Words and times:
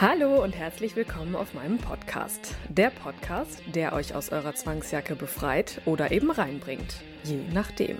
Hallo 0.00 0.42
und 0.42 0.56
herzlich 0.56 0.96
willkommen 0.96 1.36
auf 1.36 1.52
meinem 1.52 1.76
Podcast. 1.76 2.54
Der 2.70 2.88
Podcast, 2.88 3.62
der 3.74 3.92
euch 3.92 4.14
aus 4.14 4.32
eurer 4.32 4.54
Zwangsjacke 4.54 5.14
befreit 5.14 5.82
oder 5.84 6.10
eben 6.10 6.30
reinbringt. 6.30 7.02
Je 7.22 7.42
nachdem. 7.52 7.98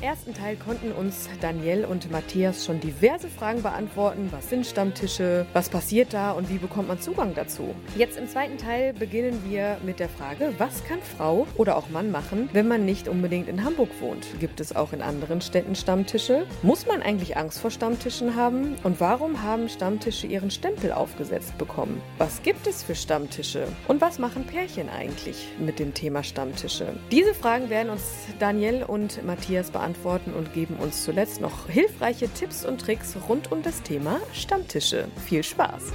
Im 0.00 0.06
ersten 0.08 0.32
Teil 0.32 0.56
konnten 0.56 0.92
uns 0.92 1.28
Daniel 1.42 1.84
und 1.84 2.10
Matthias 2.10 2.64
schon 2.64 2.80
diverse 2.80 3.28
Fragen 3.28 3.62
beantworten. 3.62 4.28
Was 4.30 4.48
sind 4.48 4.64
Stammtische? 4.64 5.44
Was 5.52 5.68
passiert 5.68 6.14
da 6.14 6.32
und 6.32 6.48
wie 6.48 6.56
bekommt 6.56 6.88
man 6.88 6.98
Zugang 6.98 7.34
dazu? 7.34 7.74
Jetzt 7.96 8.16
im 8.16 8.26
zweiten 8.26 8.56
Teil 8.56 8.94
beginnen 8.94 9.42
wir 9.46 9.76
mit 9.84 10.00
der 10.00 10.08
Frage, 10.08 10.54
was 10.56 10.84
kann 10.84 11.00
Frau 11.02 11.46
oder 11.56 11.76
auch 11.76 11.90
Mann 11.90 12.10
machen, 12.10 12.48
wenn 12.54 12.66
man 12.66 12.86
nicht 12.86 13.08
unbedingt 13.08 13.46
in 13.46 13.62
Hamburg 13.62 13.90
wohnt? 14.00 14.26
Gibt 14.40 14.60
es 14.60 14.74
auch 14.74 14.94
in 14.94 15.02
anderen 15.02 15.42
Städten 15.42 15.74
Stammtische? 15.74 16.46
Muss 16.62 16.86
man 16.86 17.02
eigentlich 17.02 17.36
Angst 17.36 17.58
vor 17.60 17.70
Stammtischen 17.70 18.36
haben? 18.36 18.76
Und 18.82 19.00
warum 19.00 19.42
haben 19.42 19.68
Stammtische 19.68 20.26
ihren 20.26 20.50
Stempel 20.50 20.92
aufgesetzt 20.92 21.58
bekommen? 21.58 22.00
Was 22.16 22.42
gibt 22.42 22.66
es 22.66 22.82
für 22.82 22.94
Stammtische? 22.94 23.68
Und 23.86 24.00
was 24.00 24.18
machen 24.18 24.44
Pärchen 24.44 24.88
eigentlich 24.88 25.46
mit 25.58 25.78
dem 25.78 25.92
Thema 25.92 26.22
Stammtische? 26.24 26.94
Diese 27.10 27.34
Fragen 27.34 27.68
werden 27.68 27.90
uns 27.90 28.02
Daniel 28.38 28.82
und 28.82 29.22
Matthias 29.26 29.70
beantworten 29.70 29.89
und 30.36 30.52
geben 30.52 30.76
uns 30.76 31.04
zuletzt 31.04 31.40
noch 31.40 31.68
hilfreiche 31.68 32.28
Tipps 32.32 32.64
und 32.64 32.80
Tricks 32.80 33.16
rund 33.28 33.50
um 33.52 33.62
das 33.62 33.82
Thema 33.82 34.20
Stammtische. 34.32 35.08
Viel 35.26 35.42
Spaß! 35.42 35.92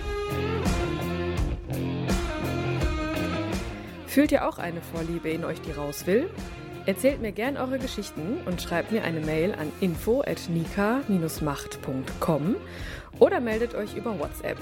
Fühlt 4.08 4.32
ihr 4.32 4.48
auch 4.48 4.60
eine 4.60 4.82
Vorliebe 4.82 5.30
in 5.30 5.44
euch, 5.44 5.60
die 5.62 5.72
raus 5.72 6.08
will? 6.08 6.30
Erzählt 6.86 7.22
mir 7.22 7.32
gern 7.32 7.58
eure 7.58 7.80
Geschichten 7.80 8.38
und 8.46 8.62
schreibt 8.62 8.92
mir 8.92 9.04
eine 9.04 9.20
Mail 9.20 9.54
an 9.54 9.72
info@nika-macht.com 9.82 12.56
oder 13.20 13.40
meldet 13.40 13.76
euch 13.76 13.96
über 13.96 14.20
WhatsApp. 14.20 14.58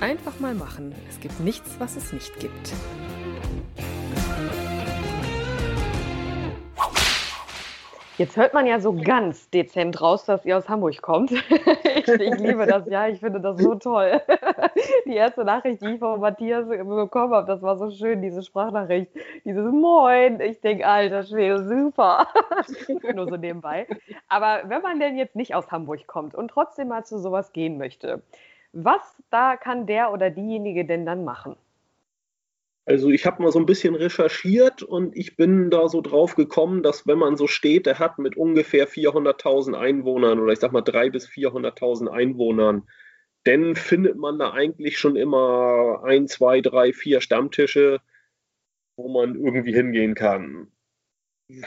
Einfach 0.00 0.40
mal 0.40 0.54
machen. 0.54 0.94
Es 1.08 1.20
gibt 1.20 1.40
nichts, 1.40 1.76
was 1.78 1.96
es 1.96 2.12
nicht 2.12 2.38
gibt. 2.40 2.72
Jetzt 8.18 8.36
hört 8.36 8.52
man 8.52 8.66
ja 8.66 8.80
so 8.80 8.92
ganz 8.92 9.48
dezent 9.48 10.00
raus, 10.00 10.24
dass 10.24 10.44
ihr 10.44 10.58
aus 10.58 10.68
Hamburg 10.68 11.00
kommt. 11.00 11.30
ich, 11.30 12.08
ich, 12.08 12.38
liebe 12.40 12.66
das, 12.66 12.84
ja, 12.88 13.06
ich 13.06 13.20
finde 13.20 13.40
das 13.40 13.60
so 13.60 13.76
toll. 13.76 14.20
Die 15.06 15.14
erste 15.14 15.44
Nachricht, 15.44 15.80
die 15.82 15.94
ich 15.94 15.98
von 16.00 16.18
Matthias 16.18 16.66
bekommen 16.66 17.32
habe, 17.32 17.46
das 17.46 17.62
war 17.62 17.76
so 17.76 17.92
schön, 17.92 18.20
diese 18.20 18.42
Sprachnachricht, 18.42 19.12
dieses 19.44 19.70
Moin. 19.70 20.40
Ich 20.40 20.60
denke, 20.60 20.84
alter 20.84 21.22
Schwede, 21.22 21.64
super. 21.64 22.26
Nur 23.14 23.28
so 23.28 23.36
nebenbei. 23.36 23.86
Aber 24.28 24.62
wenn 24.64 24.82
man 24.82 24.98
denn 24.98 25.16
jetzt 25.16 25.36
nicht 25.36 25.54
aus 25.54 25.70
Hamburg 25.70 26.08
kommt 26.08 26.34
und 26.34 26.48
trotzdem 26.48 26.88
mal 26.88 27.04
zu 27.04 27.20
sowas 27.20 27.52
gehen 27.52 27.78
möchte, 27.78 28.20
was 28.72 29.16
da 29.30 29.56
kann 29.56 29.86
der 29.86 30.12
oder 30.12 30.30
diejenige 30.30 30.84
denn 30.84 31.06
dann 31.06 31.24
machen? 31.24 31.54
Also 32.88 33.10
ich 33.10 33.26
habe 33.26 33.42
mal 33.42 33.52
so 33.52 33.58
ein 33.58 33.66
bisschen 33.66 33.94
recherchiert 33.94 34.82
und 34.82 35.14
ich 35.14 35.36
bin 35.36 35.68
da 35.68 35.90
so 35.90 36.00
drauf 36.00 36.36
gekommen, 36.36 36.82
dass 36.82 37.06
wenn 37.06 37.18
man 37.18 37.36
so 37.36 37.46
Städte 37.46 37.98
hat 37.98 38.18
mit 38.18 38.34
ungefähr 38.38 38.88
400.000 38.88 39.74
Einwohnern 39.74 40.40
oder 40.40 40.54
ich 40.54 40.58
sag 40.58 40.72
mal 40.72 40.80
300.000 40.80 41.10
bis 41.10 41.28
400.000 41.28 42.08
Einwohnern, 42.08 42.88
dann 43.44 43.76
findet 43.76 44.16
man 44.16 44.38
da 44.38 44.54
eigentlich 44.54 44.96
schon 44.96 45.16
immer 45.16 46.02
ein, 46.02 46.28
zwei, 46.28 46.62
drei, 46.62 46.94
vier 46.94 47.20
Stammtische, 47.20 48.00
wo 48.96 49.10
man 49.10 49.34
irgendwie 49.34 49.74
hingehen 49.74 50.14
kann. 50.14 50.72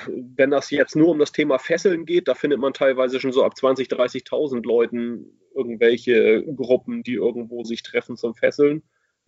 Wenn 0.07 0.49
das 0.49 0.71
jetzt 0.71 0.95
nur 0.95 1.09
um 1.09 1.19
das 1.19 1.31
Thema 1.31 1.59
Fesseln 1.59 2.07
geht, 2.07 2.29
da 2.29 2.33
findet 2.33 2.59
man 2.59 2.73
teilweise 2.73 3.19
schon 3.19 3.31
so 3.31 3.43
ab 3.43 3.53
20.000, 3.55 3.91
30.000 3.91 4.65
Leuten 4.65 5.39
irgendwelche 5.53 6.43
Gruppen, 6.55 7.03
die 7.03 7.13
irgendwo 7.13 7.63
sich 7.63 7.83
treffen 7.83 8.17
zum 8.17 8.33
Fesseln 8.33 8.81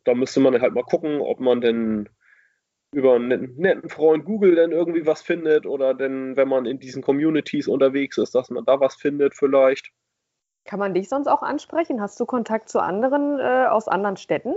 da 0.04 0.14
müsste 0.14 0.40
man 0.40 0.60
halt 0.62 0.74
mal 0.74 0.84
gucken, 0.84 1.22
ob 1.22 1.40
man 1.40 1.62
denn 1.62 2.10
über 2.94 3.16
einen 3.16 3.56
netten 3.58 3.90
Freund 3.90 4.24
Google 4.26 4.56
dann 4.56 4.72
irgendwie 4.72 5.06
was 5.06 5.22
findet 5.22 5.66
oder 5.66 5.94
denn, 5.94 6.38
wenn 6.38 6.48
man 6.48 6.66
in 6.66 6.80
diesen 6.80 7.02
Communities 7.02 7.68
unterwegs 7.68 8.18
ist, 8.18 8.36
dass 8.36 8.50
man 8.50 8.66
da 8.66 8.80
was 8.80 8.96
findet 8.96 9.34
vielleicht. 9.36 9.92
Kann 10.66 10.80
man 10.80 10.94
dich 10.94 11.10
sonst 11.10 11.28
auch 11.28 11.42
ansprechen? 11.42 12.02
Hast 12.02 12.20
du 12.20 12.26
Kontakt 12.26 12.70
zu 12.70 12.80
anderen 12.80 13.40
äh, 13.40 13.66
aus 13.68 13.88
anderen 13.88 14.18
Städten? 14.18 14.54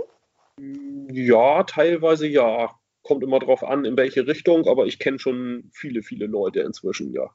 Ja, 1.11 1.63
teilweise 1.63 2.27
ja. 2.27 2.71
Kommt 3.03 3.23
immer 3.23 3.39
drauf 3.39 3.63
an, 3.63 3.85
in 3.85 3.97
welche 3.97 4.27
Richtung, 4.27 4.67
aber 4.67 4.85
ich 4.85 4.99
kenne 4.99 5.19
schon 5.19 5.69
viele, 5.73 6.01
viele 6.01 6.25
Leute 6.27 6.61
inzwischen, 6.61 7.11
ja. 7.13 7.29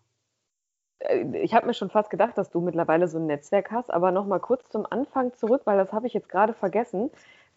Äh, 1.00 1.38
ich 1.42 1.54
habe 1.54 1.66
mir 1.66 1.74
schon 1.74 1.90
fast 1.90 2.10
gedacht, 2.10 2.38
dass 2.38 2.50
du 2.50 2.60
mittlerweile 2.60 3.08
so 3.08 3.18
ein 3.18 3.26
Netzwerk 3.26 3.70
hast, 3.70 3.90
aber 3.90 4.12
nochmal 4.12 4.40
kurz 4.40 4.68
zum 4.68 4.86
Anfang 4.88 5.34
zurück, 5.34 5.62
weil 5.64 5.78
das 5.78 5.92
habe 5.92 6.06
ich 6.06 6.14
jetzt 6.14 6.28
gerade 6.28 6.54
vergessen. 6.54 7.10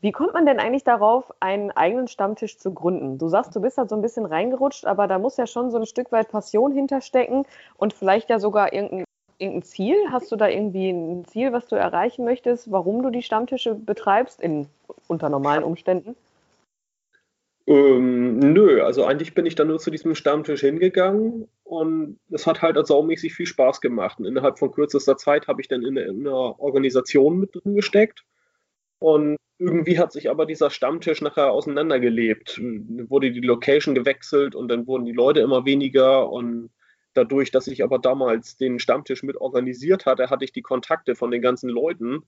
Wie 0.05 0.11
kommt 0.11 0.35
man 0.35 0.45
denn 0.45 0.59
eigentlich 0.59 0.83
darauf, 0.83 1.33
einen 1.39 1.71
eigenen 1.71 2.07
Stammtisch 2.07 2.59
zu 2.59 2.71
gründen? 2.71 3.17
Du 3.17 3.27
sagst, 3.27 3.55
du 3.55 3.59
bist 3.59 3.79
halt 3.79 3.89
so 3.89 3.95
ein 3.95 4.03
bisschen 4.03 4.27
reingerutscht, 4.27 4.85
aber 4.85 5.07
da 5.07 5.17
muss 5.17 5.35
ja 5.37 5.47
schon 5.47 5.71
so 5.71 5.79
ein 5.79 5.87
Stück 5.87 6.11
weit 6.11 6.29
Passion 6.29 6.71
hinterstecken 6.71 7.43
und 7.77 7.91
vielleicht 7.91 8.29
ja 8.29 8.37
sogar 8.37 8.71
irgendein, 8.71 9.05
irgendein 9.39 9.63
Ziel. 9.63 9.95
Hast 10.11 10.31
du 10.31 10.35
da 10.35 10.47
irgendwie 10.47 10.91
ein 10.91 11.25
Ziel, 11.25 11.53
was 11.53 11.65
du 11.65 11.75
erreichen 11.75 12.23
möchtest, 12.23 12.71
warum 12.71 13.01
du 13.01 13.09
die 13.09 13.23
Stammtische 13.23 13.73
betreibst, 13.73 14.39
in, 14.39 14.67
unter 15.07 15.29
normalen 15.29 15.63
Umständen? 15.63 16.15
Ähm, 17.65 18.37
nö, 18.37 18.83
also 18.83 19.05
eigentlich 19.05 19.33
bin 19.33 19.47
ich 19.47 19.55
dann 19.55 19.69
nur 19.69 19.79
zu 19.79 19.89
diesem 19.89 20.13
Stammtisch 20.13 20.61
hingegangen 20.61 21.47
und 21.63 22.19
es 22.29 22.45
hat 22.45 22.61
halt 22.61 22.77
saumäßig 22.85 23.33
viel 23.33 23.47
Spaß 23.47 23.81
gemacht. 23.81 24.19
Und 24.19 24.25
innerhalb 24.25 24.59
von 24.59 24.71
kürzester 24.71 25.17
Zeit 25.17 25.47
habe 25.47 25.61
ich 25.61 25.67
dann 25.67 25.81
in, 25.81 25.97
in 25.97 26.27
einer 26.27 26.59
Organisation 26.59 27.39
mit 27.39 27.55
drin 27.55 27.73
gesteckt 27.73 28.23
und 28.99 29.37
irgendwie 29.57 29.99
hat 29.99 30.11
sich 30.11 30.29
aber 30.29 30.45
dieser 30.45 30.69
Stammtisch 30.69 31.21
nachher 31.21 31.51
auseinandergelebt. 31.51 32.59
Wurde 32.59 33.31
die 33.31 33.39
Location 33.41 33.95
gewechselt 33.95 34.55
und 34.55 34.67
dann 34.67 34.85
wurden 34.87 35.05
die 35.05 35.13
Leute 35.13 35.39
immer 35.39 35.65
weniger 35.65 36.29
und 36.29 36.71
dadurch, 37.13 37.51
dass 37.51 37.67
ich 37.67 37.83
aber 37.83 37.99
damals 37.99 38.57
den 38.57 38.79
Stammtisch 38.79 39.23
mit 39.23 39.37
organisiert 39.37 40.05
hatte, 40.05 40.29
hatte 40.29 40.43
ich 40.43 40.51
die 40.51 40.61
Kontakte 40.61 41.15
von 41.15 41.31
den 41.31 41.41
ganzen 41.41 41.69
Leuten 41.69 42.23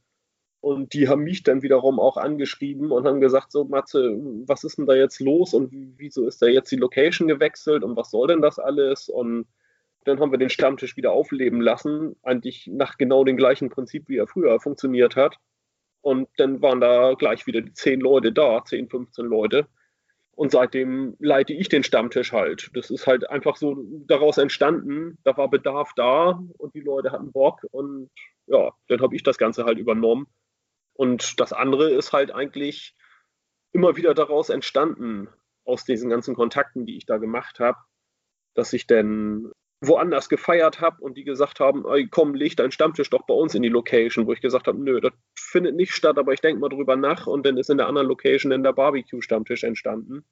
und 0.61 0.93
die 0.93 1.07
haben 1.07 1.23
mich 1.23 1.43
dann 1.43 1.61
wiederum 1.61 1.99
auch 1.99 2.17
angeschrieben 2.17 2.91
und 2.91 3.05
haben 3.05 3.21
gesagt, 3.21 3.51
so 3.51 3.65
Matze, 3.65 4.17
was 4.45 4.63
ist 4.63 4.77
denn 4.77 4.85
da 4.85 4.95
jetzt 4.95 5.19
los 5.19 5.53
und 5.53 5.69
wieso 5.71 6.27
ist 6.27 6.41
da 6.41 6.47
jetzt 6.47 6.71
die 6.71 6.77
Location 6.77 7.27
gewechselt 7.27 7.83
und 7.83 7.95
was 7.95 8.11
soll 8.11 8.27
denn 8.27 8.41
das 8.41 8.57
alles? 8.57 9.07
Und 9.09 9.45
dann 10.05 10.19
haben 10.19 10.31
wir 10.31 10.39
den 10.39 10.49
Stammtisch 10.49 10.97
wieder 10.97 11.11
aufleben 11.11 11.61
lassen, 11.61 12.15
eigentlich 12.23 12.67
nach 12.67 12.97
genau 12.97 13.23
dem 13.23 13.37
gleichen 13.37 13.69
Prinzip, 13.69 14.07
wie 14.07 14.17
er 14.17 14.27
früher 14.27 14.59
funktioniert 14.59 15.15
hat. 15.15 15.37
Und 16.07 16.29
dann 16.37 16.61
waren 16.61 16.79
da 16.79 17.15
gleich 17.15 17.47
wieder 17.47 17.59
die 17.59 17.73
zehn 17.73 17.99
Leute 17.99 18.31
da, 18.31 18.63
10, 18.63 18.87
15 18.87 19.25
Leute. 19.25 19.67
Und 20.31 20.53
seitdem 20.53 21.17
leite 21.19 21.51
ich 21.51 21.67
den 21.67 21.83
Stammtisch 21.83 22.31
halt. 22.31 22.69
Das 22.75 22.89
ist 22.91 23.07
halt 23.07 23.29
einfach 23.29 23.57
so 23.57 23.75
daraus 24.07 24.37
entstanden. 24.37 25.17
Da 25.25 25.35
war 25.35 25.49
Bedarf 25.49 25.91
da 25.97 26.41
und 26.59 26.73
die 26.75 26.79
Leute 26.79 27.11
hatten 27.11 27.33
Bock. 27.33 27.59
Und 27.71 28.09
ja, 28.45 28.71
dann 28.87 29.01
habe 29.01 29.17
ich 29.17 29.23
das 29.23 29.37
Ganze 29.37 29.65
halt 29.65 29.79
übernommen. 29.79 30.27
Und 30.93 31.41
das 31.41 31.51
andere 31.51 31.91
ist 31.91 32.13
halt 32.13 32.31
eigentlich 32.31 32.95
immer 33.73 33.97
wieder 33.97 34.13
daraus 34.13 34.47
entstanden, 34.47 35.27
aus 35.65 35.83
diesen 35.83 36.09
ganzen 36.09 36.35
Kontakten, 36.35 36.85
die 36.85 36.95
ich 36.95 37.05
da 37.05 37.17
gemacht 37.17 37.59
habe, 37.59 37.79
dass 38.53 38.71
ich 38.71 38.87
dann 38.87 39.51
woanders 39.81 40.27
gefeiert 40.29 40.81
habe 40.81 41.01
und 41.01 41.17
die 41.17 41.23
gesagt 41.23 41.59
haben, 41.59 41.85
komm, 42.09 42.33
leg 42.33 42.57
deinen 42.57 42.71
Stammtisch 42.71 43.09
doch 43.09 43.25
bei 43.27 43.33
uns 43.33 43.53
in 43.53 43.61
die 43.61 43.69
Location, 43.69 44.25
wo 44.25 44.33
ich 44.33 44.41
gesagt 44.41 44.67
habe, 44.67 44.81
nö, 44.81 44.99
das 44.99 45.13
findet 45.35 45.75
nicht 45.75 45.93
statt, 45.93 46.17
aber 46.17 46.33
ich 46.33 46.41
denke 46.41 46.59
mal 46.59 46.69
drüber 46.69 46.95
nach 46.95 47.27
und 47.27 47.45
dann 47.45 47.57
ist 47.57 47.69
in 47.69 47.77
der 47.77 47.87
anderen 47.87 48.07
Location 48.07 48.49
dann 48.49 48.63
der 48.63 48.73
Barbecue-Stammtisch 48.73 49.63
entstanden. 49.63 50.25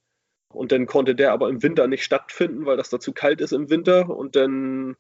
Und 0.50 0.72
dann 0.72 0.86
konnte 0.86 1.16
der 1.16 1.32
aber 1.34 1.50
im 1.50 1.62
Winter 1.62 1.88
nicht 1.88 2.04
stattfinden, 2.04 2.66
weil 2.66 2.78
das 2.78 2.90
da 2.90 3.00
zu 3.00 3.14
kalt 3.14 3.42
ist 3.42 3.52
im 3.52 3.70
Winter 3.70 4.10
und 4.10 4.36
dann 4.36 4.96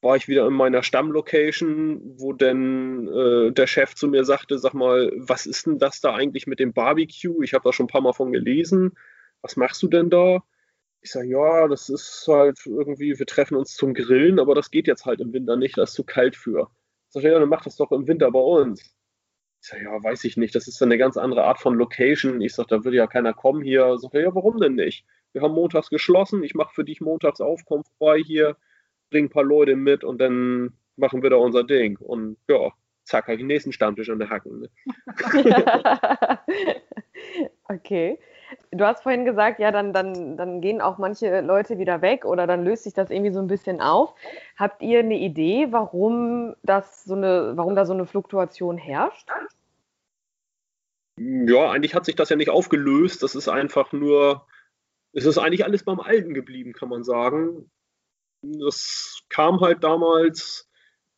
war 0.00 0.16
ich 0.16 0.28
wieder 0.28 0.46
in 0.46 0.52
meiner 0.52 0.82
Stammlocation, 0.82 2.00
wo 2.18 2.32
dann 2.32 3.08
äh, 3.08 3.52
der 3.52 3.66
Chef 3.66 3.94
zu 3.94 4.06
mir 4.06 4.24
sagte, 4.24 4.58
sag 4.58 4.74
mal, 4.74 5.10
was 5.16 5.46
ist 5.46 5.66
denn 5.66 5.78
das 5.78 6.00
da 6.00 6.14
eigentlich 6.14 6.46
mit 6.46 6.60
dem 6.60 6.72
Barbecue? 6.72 7.42
Ich 7.42 7.54
habe 7.54 7.64
da 7.64 7.72
schon 7.72 7.84
ein 7.84 7.88
paar 7.88 8.02
Mal 8.02 8.12
von 8.12 8.32
gelesen. 8.32 8.92
Was 9.40 9.56
machst 9.56 9.82
du 9.82 9.88
denn 9.88 10.10
da? 10.10 10.42
Ich 11.04 11.10
sage, 11.10 11.28
ja, 11.28 11.68
das 11.68 11.90
ist 11.90 12.24
halt 12.26 12.58
irgendwie, 12.64 13.18
wir 13.18 13.26
treffen 13.26 13.56
uns 13.56 13.76
zum 13.76 13.92
Grillen, 13.92 14.40
aber 14.40 14.54
das 14.54 14.70
geht 14.70 14.86
jetzt 14.86 15.04
halt 15.04 15.20
im 15.20 15.34
Winter 15.34 15.54
nicht, 15.54 15.76
da 15.76 15.82
ist 15.82 15.92
zu 15.92 16.02
kalt 16.02 16.34
für. 16.34 16.70
Ich 17.08 17.12
sage, 17.12 17.30
ja, 17.30 17.38
dann 17.38 17.50
mach 17.50 17.62
das 17.62 17.76
doch 17.76 17.92
im 17.92 18.08
Winter 18.08 18.30
bei 18.30 18.40
uns. 18.40 18.80
Ich 19.60 19.68
sage, 19.68 19.84
ja, 19.84 20.02
weiß 20.02 20.24
ich 20.24 20.38
nicht, 20.38 20.54
das 20.54 20.66
ist 20.66 20.82
eine 20.82 20.96
ganz 20.96 21.18
andere 21.18 21.44
Art 21.44 21.58
von 21.58 21.74
Location. 21.74 22.40
Ich 22.40 22.54
sage, 22.54 22.68
da 22.70 22.84
würde 22.84 22.96
ja 22.96 23.06
keiner 23.06 23.34
kommen 23.34 23.62
hier. 23.62 23.92
Ich 23.94 24.00
sage, 24.00 24.22
ja, 24.22 24.34
warum 24.34 24.56
denn 24.56 24.76
nicht? 24.76 25.04
Wir 25.34 25.42
haben 25.42 25.52
montags 25.52 25.90
geschlossen, 25.90 26.42
ich 26.42 26.54
mache 26.54 26.72
für 26.74 26.84
dich 26.84 27.02
montags 27.02 27.42
auf, 27.42 27.60
komm 27.66 27.84
vorbei 27.98 28.22
hier, 28.22 28.56
bring 29.10 29.26
ein 29.26 29.30
paar 29.30 29.44
Leute 29.44 29.76
mit 29.76 30.04
und 30.04 30.22
dann 30.22 30.72
machen 30.96 31.22
wir 31.22 31.28
da 31.28 31.36
unser 31.36 31.64
Ding. 31.64 31.98
Und 31.98 32.38
ja, 32.48 32.72
zack, 33.02 33.24
habe 33.24 33.34
ich 33.34 33.40
den 33.40 33.48
nächsten 33.48 33.72
Stammtisch 33.72 34.08
an 34.08 34.20
der 34.20 34.30
Hacken. 34.30 34.60
Ne? 34.60 34.70
okay. 37.64 38.18
Du 38.70 38.84
hast 38.84 39.02
vorhin 39.02 39.24
gesagt, 39.24 39.58
ja, 39.60 39.70
dann, 39.70 39.92
dann, 39.92 40.36
dann 40.36 40.60
gehen 40.60 40.80
auch 40.80 40.98
manche 40.98 41.40
Leute 41.40 41.78
wieder 41.78 42.02
weg 42.02 42.24
oder 42.24 42.46
dann 42.46 42.64
löst 42.64 42.84
sich 42.84 42.94
das 42.94 43.10
irgendwie 43.10 43.32
so 43.32 43.40
ein 43.40 43.46
bisschen 43.46 43.80
auf. 43.80 44.14
Habt 44.56 44.82
ihr 44.82 45.00
eine 45.00 45.18
Idee, 45.18 45.68
warum 45.70 46.54
das 46.62 47.04
so 47.04 47.14
eine, 47.14 47.52
warum 47.56 47.74
da 47.74 47.86
so 47.86 47.92
eine 47.92 48.06
Fluktuation 48.06 48.78
herrscht? 48.78 49.28
Ja, 51.18 51.70
eigentlich 51.70 51.94
hat 51.94 52.04
sich 52.04 52.16
das 52.16 52.30
ja 52.30 52.36
nicht 52.36 52.50
aufgelöst. 52.50 53.22
Das 53.22 53.34
ist 53.34 53.48
einfach 53.48 53.92
nur, 53.92 54.46
es 55.12 55.26
ist 55.26 55.38
eigentlich 55.38 55.64
alles 55.64 55.84
beim 55.84 56.00
Alten 56.00 56.34
geblieben, 56.34 56.72
kann 56.72 56.88
man 56.88 57.04
sagen. 57.04 57.70
Das 58.42 59.22
kam 59.28 59.60
halt 59.60 59.84
damals 59.84 60.68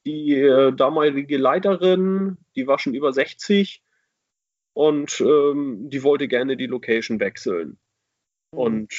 die 0.04 0.34
äh, 0.34 0.72
damalige 0.72 1.36
Leiterin, 1.36 2.38
die 2.54 2.66
war 2.66 2.78
schon 2.78 2.94
über 2.94 3.12
60 3.12 3.82
und 4.76 5.22
ähm, 5.22 5.88
die 5.88 6.02
wollte 6.02 6.28
gerne 6.28 6.54
die 6.58 6.66
Location 6.66 7.18
wechseln. 7.18 7.78
Mhm. 8.52 8.58
Und 8.58 8.92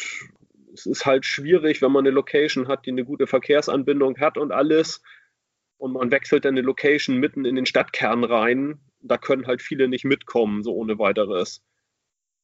es 0.74 0.88
ist 0.88 1.06
halt 1.06 1.24
schwierig, 1.24 1.84
wenn 1.84 1.92
man 1.92 2.04
eine 2.04 2.16
Location 2.16 2.68
hat, 2.68 2.88
die 2.88 2.90
eine 2.90 3.06
gute 3.06 3.28
Verkehrsanbindung 3.28 4.18
hat 4.18 4.40
und 4.40 4.52
alles. 4.52 5.04
Und 5.78 5.94
man 5.94 6.10
wechselt 6.10 6.46
dann 6.46 6.56
eine 6.56 6.66
Location 6.66 7.18
mitten 7.18 7.46
in 7.46 7.56
den 7.56 7.68
Stadtkern 7.68 8.24
rein. 8.24 8.80
Da 9.02 9.20
können 9.20 9.46
halt 9.46 9.62
viele 9.62 9.88
nicht 9.88 10.04
mitkommen, 10.04 10.64
so 10.64 10.74
ohne 10.74 10.98
weiteres. 10.98 11.64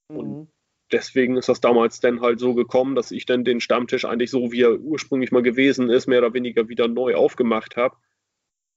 Mhm. 0.09 0.18
Und 0.18 0.51
deswegen 0.91 1.35
ist 1.35 1.50
das 1.50 1.59
damals 1.59 2.00
dann 2.01 2.21
halt 2.21 2.39
so 2.39 2.53
gekommen, 2.53 2.94
dass 2.94 3.09
ich 3.09 3.25
dann 3.25 3.44
den 3.44 3.62
Stammtisch 3.62 4.06
eigentlich 4.06 4.30
so, 4.30 4.51
wie 4.51 4.62
er 4.62 4.80
ursprünglich 4.80 5.31
mal 5.31 5.41
gewesen 5.41 5.89
ist, 5.89 6.06
mehr 6.06 6.19
oder 6.19 6.35
weniger 6.35 6.69
wieder 6.69 6.88
neu 6.88 7.15
aufgemacht 7.15 7.77
habe 7.77 7.97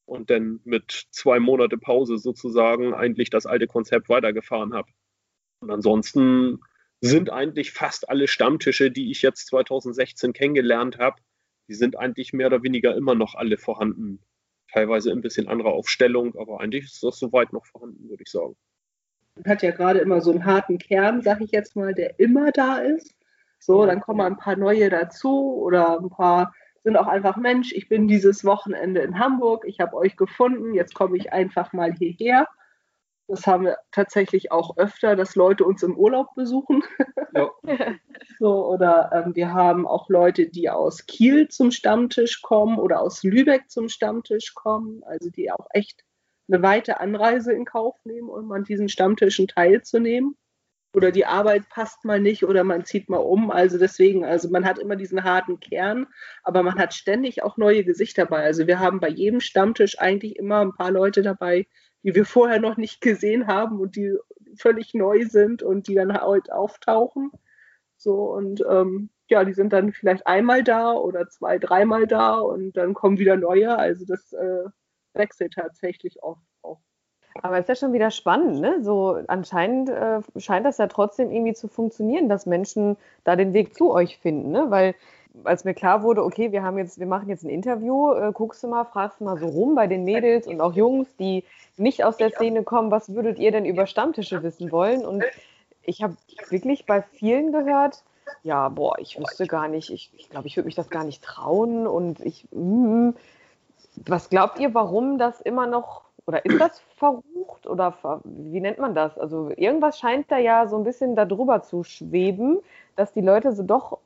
und 0.07 0.31
dann 0.31 0.61
mit 0.65 1.07
zwei 1.11 1.39
Monate 1.41 1.77
Pause 1.77 2.17
sozusagen 2.19 2.95
eigentlich 2.95 3.29
das 3.29 3.45
alte 3.45 3.67
Konzept 3.67 4.09
weitergefahren 4.09 4.73
habe. 4.73 4.89
Und 5.61 5.71
ansonsten 5.71 6.61
sind 7.01 7.31
eigentlich 7.31 7.73
fast 7.73 8.09
alle 8.09 8.29
Stammtische, 8.29 8.91
die 8.91 9.11
ich 9.11 9.23
jetzt 9.23 9.49
2016 9.49 10.33
kennengelernt 10.33 10.99
habe, 10.99 11.17
die 11.69 11.75
sind 11.75 11.99
eigentlich 11.99 12.33
mehr 12.33 12.47
oder 12.47 12.63
weniger 12.63 12.95
immer 12.95 13.15
noch 13.15 13.35
alle 13.35 13.59
vorhanden. 13.59 14.21
Teilweise 14.73 15.11
ein 15.11 15.21
bisschen 15.21 15.49
andere 15.49 15.71
Aufstellung, 15.71 16.37
aber 16.37 16.61
eigentlich 16.61 16.85
ist 16.85 17.03
das 17.03 17.19
soweit 17.19 17.53
noch 17.53 17.67
vorhanden, 17.67 18.09
würde 18.09 18.23
ich 18.23 18.31
sagen. 18.31 18.57
Man 19.35 19.45
hat 19.47 19.63
ja 19.63 19.71
gerade 19.73 19.99
immer 19.99 20.21
so 20.21 20.31
einen 20.31 20.45
harten 20.45 20.79
Kern, 20.79 21.23
sag 21.23 21.41
ich 21.41 21.51
jetzt 21.51 21.77
mal, 21.77 21.93
der 21.93 22.19
immer 22.19 22.53
da 22.53 22.79
ist. 22.79 23.15
So, 23.59 23.85
dann 23.85 24.01
kommen 24.01 24.21
ein 24.21 24.37
paar 24.37 24.57
neue 24.57 24.89
dazu 24.89 25.57
oder 25.57 25.99
ein 25.99 26.09
paar 26.09 26.55
sind 26.87 26.97
auch 26.97 27.09
einfach 27.09 27.37
Mensch, 27.37 27.73
ich 27.73 27.89
bin 27.89 28.07
dieses 28.07 28.45
Wochenende 28.45 29.01
in 29.01 29.19
Hamburg, 29.19 29.65
ich 29.67 29.81
habe 29.81 29.97
euch 29.97 30.17
gefunden, 30.17 30.73
jetzt 30.73 30.95
komme 30.95 31.17
ich 31.17 31.33
einfach 31.33 31.73
mal 31.73 31.93
hierher. 31.93 32.47
Das 33.27 33.45
haben 33.45 33.65
wir 33.65 33.79
tatsächlich 33.91 34.53
auch 34.53 34.77
öfter, 34.77 35.17
dass 35.17 35.35
Leute 35.35 35.65
uns 35.65 35.83
im 35.83 35.97
Urlaub 35.97 36.37
besuchen. 36.37 36.85
Ja. 37.35 37.51
so, 38.39 38.69
oder 38.69 39.11
ähm, 39.13 39.35
wir 39.35 39.53
haben 39.53 39.85
auch 39.85 40.09
Leute, 40.09 40.47
die 40.49 40.71
aus 40.71 41.07
Kiel 41.07 41.49
zum 41.49 41.73
Stammtisch 41.73 42.41
kommen 42.41 42.79
oder 42.79 43.01
aus 43.01 43.25
Lübeck 43.25 43.69
zum 43.69 43.89
Stammtisch 43.89 44.55
kommen, 44.55 45.03
also 45.03 45.29
die 45.29 45.51
auch 45.51 45.67
echt 45.71 46.05
eine 46.47 46.63
weite 46.63 47.01
Anreise 47.01 47.53
in 47.53 47.65
Kauf 47.65 47.97
nehmen, 48.05 48.29
um 48.29 48.53
an 48.53 48.63
diesen 48.63 48.89
Stammtischen 48.89 49.49
teilzunehmen 49.49 50.37
oder 50.97 51.13
die 51.13 51.27
Arbeit 51.27 51.69
passt 51.69 52.07
mal 52.07 52.21
nicht 52.21 52.43
oder 52.43 52.65
man 52.65 52.87
zieht 52.87 53.11
mal 53.11 53.19
um. 53.19 53.51
Also 53.51 53.77
deswegen, 53.79 54.25
also 54.25 54.49
man 54.49 54.65
hat 54.65 54.79
immer 54.79 54.97
diesen 54.97 55.25
harten 55.25 55.61
Kern, 55.61 56.07
aber 56.43 56.63
man 56.63 56.79
hat 56.79 56.95
ständig 56.95 57.43
auch 57.43 57.59
neue 57.59 57.85
Gesichter 57.85 58.23
dabei. 58.25 58.45
Also 58.45 58.67
wir 58.67 58.81
haben 58.81 58.99
bei 58.99 59.11
jedem 59.11 59.41
Stammtisch 59.41 59.99
eigentlich 59.99 60.37
immer 60.37 60.61
ein 60.61 60.73
paar 60.73 60.91
Leute 60.91 61.21
dabei, 61.21 61.67
die 62.03 62.15
wir 62.15 62.25
vorher 62.25 62.61
noch 62.61 62.79
nicht 62.79 63.03
gesehen 63.03 63.47
haben 63.47 63.79
und 63.79 63.95
die 63.95 64.17
völlig 64.57 64.95
neu 64.95 65.27
sind 65.27 65.63
und 65.63 65.87
die 65.87 65.95
dann 65.97 66.19
heute 66.19 66.55
auftauchen. 66.55 67.31
So 67.99 68.33
und 68.33 68.65
ähm, 68.67 69.11
ja, 69.29 69.45
die 69.45 69.53
sind 69.53 69.75
dann 69.75 69.93
vielleicht 69.93 70.27
einmal 70.27 70.65
da 70.65 70.93
oder 70.93 71.29
zwei, 71.29 71.59
dreimal 71.59 72.07
da 72.07 72.39
und 72.39 72.75
dann 72.79 72.95
kommen 72.95 73.19
wieder 73.19 73.37
neue. 73.37 73.77
Also 73.77 74.07
das 74.07 74.33
äh, 74.33 74.65
wechselt 75.13 75.53
tatsächlich 75.53 76.23
oft. 76.23 76.41
Aber 77.43 77.59
ist 77.59 77.69
ja 77.69 77.75
schon 77.75 77.93
wieder 77.93 78.11
spannend, 78.11 78.61
ne? 78.61 78.83
So 78.83 79.19
anscheinend 79.29 79.89
äh, 79.89 80.21
scheint 80.39 80.67
das 80.67 80.79
ja 80.79 80.87
trotzdem 80.87 81.31
irgendwie 81.31 81.55
zu 81.55 81.69
funktionieren, 81.69 82.29
dass 82.29 82.47
Menschen 82.47 82.97
da 83.25 83.37
den 83.37 83.53
Weg 83.53 83.75
zu 83.75 83.93
euch 83.93 84.19
finden, 84.19 84.51
ne? 84.51 84.67
Weil 84.69 84.95
als 85.45 85.65
mir 85.65 85.75
klar 85.75 86.03
wurde, 86.03 86.25
okay, 86.25 86.53
wir 86.53 86.63
haben 86.63 86.79
jetzt, 86.79 86.99
wir 86.99 87.07
machen 87.07 87.29
jetzt 87.29 87.45
ein 87.45 87.51
Interview, 87.51 88.13
äh, 88.13 88.33
guckst 88.33 88.63
du 88.63 88.69
mal, 88.69 88.85
fragst 88.85 89.21
du 89.21 89.25
mal 89.25 89.39
so 89.39 89.47
rum 89.47 89.75
bei 89.75 89.87
den 89.87 90.05
Mädels 90.05 90.47
und 90.47 90.61
auch 90.61 90.73
Jungs, 90.75 91.15
die 91.17 91.45
nicht 91.77 92.05
aus 92.05 92.17
der 92.17 92.31
Szene 92.31 92.63
kommen, 92.63 92.91
was 92.91 93.15
würdet 93.15 93.39
ihr 93.39 93.53
denn 93.53 93.65
über 93.65 93.87
Stammtische 93.87 94.43
wissen 94.43 94.73
wollen? 94.73 95.05
Und 95.05 95.25
ich 95.83 96.03
habe 96.03 96.17
wirklich 96.49 96.87
bei 96.87 97.03
vielen 97.03 97.53
gehört, 97.53 98.03
ja, 98.43 98.69
boah, 98.69 98.99
ich 98.99 99.19
wüsste 99.19 99.47
gar 99.47 99.69
nicht, 99.69 99.91
ich 99.91 100.11
glaube, 100.11 100.19
ich, 100.19 100.31
glaub, 100.31 100.45
ich 100.47 100.57
würde 100.57 100.67
mich 100.67 100.75
das 100.75 100.91
gar 100.91 101.05
nicht 101.05 101.23
trauen 101.23 101.87
und 101.87 102.21
ich, 102.21 102.47
mm, 102.51 103.11
was 104.05 104.31
glaubt 104.31 104.59
ihr, 104.59 104.75
warum 104.75 105.19
das 105.19 105.41
immer 105.41 105.67
noch 105.67 106.03
oder 106.27 106.45
ist 106.45 106.61
das 106.61 106.81
verrucht 106.97 107.67
oder 107.67 107.93
ver, 107.93 108.21
wie 108.25 108.61
nennt 108.61 108.79
man 108.79 108.95
das? 108.95 109.17
Also 109.17 109.51
irgendwas 109.57 109.99
scheint 109.99 110.31
da 110.31 110.39
ja 110.39 110.67
so 110.67 110.77
ein 110.77 110.85
bisschen 110.85 111.15
darüber 111.15 111.63
zu 111.63 111.85
schweben, 111.85 112.59
dass 112.97 113.13
die 113.13 113.21
Leute 113.21 113.53
so 113.53 113.63
doch 113.63 113.99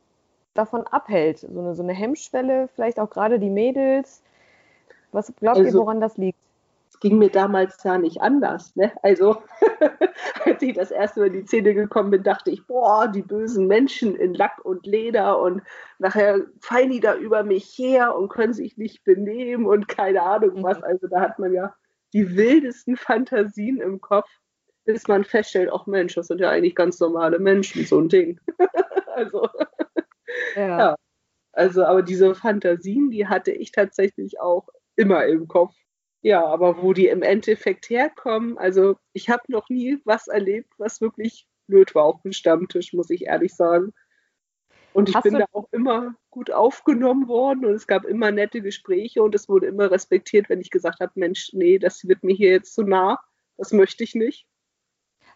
davon 0.55 0.87
abhält. 0.87 1.39
So 1.39 1.61
eine, 1.61 1.75
so 1.75 1.83
eine 1.83 1.95
Hemmschwelle, 1.95 2.69
vielleicht 2.75 3.01
auch 3.01 3.09
gerade 3.09 3.39
die 3.39 3.51
Mädels. 3.51 4.23
Was 5.13 5.35
glaubt 5.37 5.59
also, 5.59 5.71
ihr, 5.71 5.75
woran 5.75 6.01
das 6.01 6.19
liegt? 6.19 6.39
Es 6.91 7.01
ging 7.01 7.19
mir 7.19 7.31
damals 7.31 7.83
ja 7.85 7.97
nicht 7.97 8.21
anders. 8.21 8.77
Ne? 8.77 8.93
Also, 9.03 9.39
als 10.45 10.61
ich 10.61 10.75
das 10.75 10.91
erste 10.91 11.21
Mal 11.21 11.27
in 11.29 11.33
die 11.33 11.47
Szene 11.47 11.73
gekommen 11.73 12.11
bin, 12.11 12.23
dachte 12.23 12.51
ich, 12.51 12.67
boah, 12.67 13.09
die 13.09 13.23
bösen 13.23 13.67
Menschen 13.67 14.15
in 14.15 14.35
Lack 14.35 14.63
und 14.65 14.85
Leder 14.85 15.41
und 15.41 15.63
nachher 15.99 16.41
fallen 16.61 16.91
die 16.91 17.01
da 17.01 17.15
über 17.15 17.45
mich 17.45 17.73
her 17.79 18.15
und 18.15 18.29
können 18.29 18.53
sich 18.53 18.77
nicht 18.77 19.05
benehmen 19.05 19.65
und 19.65 19.89
keine 19.89 20.23
Ahnung 20.23 20.63
was. 20.63 20.79
Mhm. 20.79 20.85
Also, 20.85 21.07
da 21.07 21.21
hat 21.21 21.39
man 21.39 21.55
ja 21.55 21.75
die 22.13 22.37
wildesten 22.37 22.97
Fantasien 22.97 23.81
im 23.81 24.01
Kopf, 24.01 24.29
bis 24.85 25.07
man 25.09 25.25
feststellt, 25.25 25.71
ach 25.73 25.87
Mensch, 25.87 26.15
das 26.15 26.29
sind 26.29 26.41
ja 26.41 26.51
eigentlich 26.51 26.75
ganz 26.75 26.99
normale 27.01 27.39
Menschen, 27.39 27.85
so 27.85 28.01
ein 28.01 28.09
Ding. 28.09 28.41
also, 29.15 29.49
ja. 30.57 30.79
ja. 30.79 30.97
Also, 31.53 31.85
aber 31.85 32.03
diese 32.03 32.35
Fantasien, 32.35 33.11
die 33.11 33.27
hatte 33.27 33.51
ich 33.51 33.73
tatsächlich 33.73 34.41
auch 34.41 34.69
immer 34.97 35.27
im 35.27 35.49
Kopf. 35.49 35.75
Ja, 36.23 36.45
aber 36.45 36.83
wo 36.83 36.93
die 36.93 37.07
im 37.07 37.23
Endeffekt 37.23 37.89
herkommen, 37.89 38.59
also 38.59 38.97
ich 39.15 39.31
habe 39.31 39.43
noch 39.49 39.69
nie 39.69 39.99
was 40.05 40.29
erlebt, 40.29 40.73
was 40.79 41.01
wirklich 41.01 41.47
blöd 41.67 41.95
war 41.95 42.05
auf 42.05 42.21
dem 42.23 42.33
Stammtisch, 42.33 42.93
muss 42.93 43.11
ich 43.11 43.27
ehrlich 43.27 43.55
sagen. 43.55 43.93
Und 44.93 45.09
ich 45.09 45.15
Hast 45.15 45.23
bin 45.23 45.35
da 45.35 45.47
auch 45.53 45.69
immer 45.73 46.15
gut 46.31 46.51
aufgenommen 46.51 47.29
worden 47.29 47.65
und 47.65 47.75
es 47.75 47.87
gab 47.87 48.05
immer 48.05 48.31
nette 48.31 48.63
Gespräche 48.63 49.23
und 49.23 49.35
es 49.35 49.49
wurde 49.49 49.67
immer 49.67 49.91
respektiert, 49.91 50.49
wenn 50.49 50.61
ich 50.61 50.71
gesagt 50.71 51.01
habe, 51.01 51.13
Mensch, 51.15 51.51
nee, 51.53 51.79
das 51.79 52.07
wird 52.07 52.23
mir 52.23 52.35
hier 52.35 52.51
jetzt 52.51 52.75
zu 52.75 52.83
nah, 52.83 53.19
das 53.57 53.73
möchte 53.73 54.05
ich 54.05 54.15
nicht. 54.15 54.47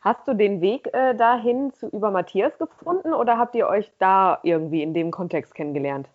Hast 0.00 0.28
du 0.28 0.34
den 0.34 0.60
Weg 0.60 0.88
äh, 0.92 1.14
dahin 1.14 1.72
zu 1.72 1.88
über 1.88 2.10
Matthias 2.10 2.58
gefunden 2.58 3.14
oder 3.14 3.38
habt 3.38 3.54
ihr 3.54 3.66
euch 3.66 3.90
da 3.98 4.38
irgendwie 4.42 4.82
in 4.82 4.92
dem 4.92 5.10
Kontext 5.10 5.54
kennengelernt? 5.54 6.10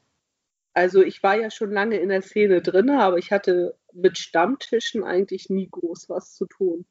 Also 0.73 1.01
ich 1.01 1.23
war 1.23 1.35
ja 1.35 1.49
schon 1.49 1.71
lange 1.71 1.97
in 1.97 2.09
der 2.09 2.21
Szene 2.21 2.61
drin, 2.61 2.91
aber 2.91 3.17
ich 3.17 3.31
hatte 3.31 3.75
mit 3.91 4.17
Stammtischen 4.17 5.03
eigentlich 5.03 5.49
nie 5.49 5.67
groß 5.69 6.07
was 6.07 6.35
zu 6.35 6.45
tun. 6.45 6.85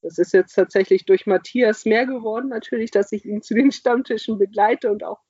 Das 0.00 0.18
ist 0.18 0.32
jetzt 0.32 0.54
tatsächlich 0.54 1.06
durch 1.06 1.26
Matthias 1.26 1.84
mehr 1.84 2.06
geworden, 2.06 2.50
natürlich, 2.50 2.90
dass 2.92 3.10
ich 3.10 3.24
ihn 3.24 3.42
zu 3.42 3.54
den 3.54 3.72
Stammtischen 3.72 4.38
begleite 4.38 4.92
und 4.92 5.02
auch 5.02 5.23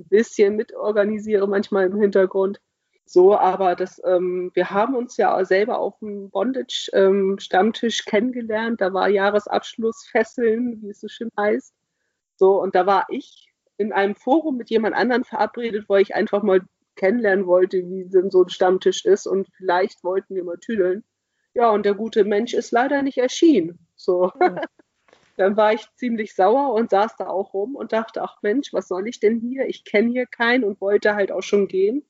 ein 0.00 0.08
bisschen 0.08 0.56
mitorganisiere, 0.56 1.46
manchmal 1.48 1.86
im 1.86 2.00
Hintergrund. 2.00 2.60
So, 3.04 3.36
aber 3.36 3.74
das, 3.74 4.00
ähm, 4.04 4.50
wir 4.54 4.70
haben 4.70 4.94
uns 4.94 5.16
ja 5.16 5.44
selber 5.44 5.78
auf 5.78 5.98
dem 5.98 6.30
Bondage-Stammtisch 6.30 8.00
ähm, 8.00 8.10
kennengelernt. 8.10 8.80
Da 8.80 8.92
war 8.92 9.08
Jahresabschluss 9.08 10.06
Fesseln, 10.10 10.80
wie 10.82 10.90
es 10.90 11.00
so 11.00 11.08
schön 11.08 11.30
heißt. 11.36 11.74
So, 12.36 12.60
und 12.62 12.74
da 12.74 12.86
war 12.86 13.06
ich 13.10 13.52
in 13.78 13.92
einem 13.92 14.14
Forum 14.14 14.56
mit 14.58 14.70
jemand 14.70 14.94
anderem 14.94 15.24
verabredet, 15.24 15.86
wo 15.88 15.96
ich 15.96 16.14
einfach 16.14 16.42
mal 16.42 16.60
kennenlernen 16.96 17.46
wollte, 17.46 17.78
wie 17.78 18.04
denn 18.08 18.30
so 18.30 18.44
ein 18.44 18.48
Stammtisch 18.48 19.04
ist 19.04 19.26
und 19.26 19.48
vielleicht 19.56 20.04
wollten 20.04 20.34
wir 20.34 20.44
mal 20.44 20.58
tüdeln. 20.58 21.02
Ja, 21.54 21.70
und 21.70 21.84
der 21.84 21.94
gute 21.94 22.24
Mensch 22.24 22.54
ist 22.54 22.70
leider 22.70 23.02
nicht 23.02 23.18
erschienen. 23.18 23.86
So. 23.96 24.30
Hm. 24.38 24.60
Dann 25.40 25.56
war 25.56 25.72
ich 25.72 25.86
ziemlich 25.96 26.34
sauer 26.34 26.74
und 26.74 26.90
saß 26.90 27.16
da 27.16 27.26
auch 27.28 27.54
rum 27.54 27.74
und 27.74 27.92
dachte, 27.92 28.22
ach 28.22 28.42
Mensch, 28.42 28.74
was 28.74 28.88
soll 28.88 29.08
ich 29.08 29.20
denn 29.20 29.40
hier? 29.40 29.66
Ich 29.66 29.84
kenne 29.84 30.10
hier 30.10 30.26
keinen 30.26 30.64
und 30.64 30.80
wollte 30.82 31.14
halt 31.14 31.32
auch 31.32 31.42
schon 31.42 31.66
gehen. 31.66 32.04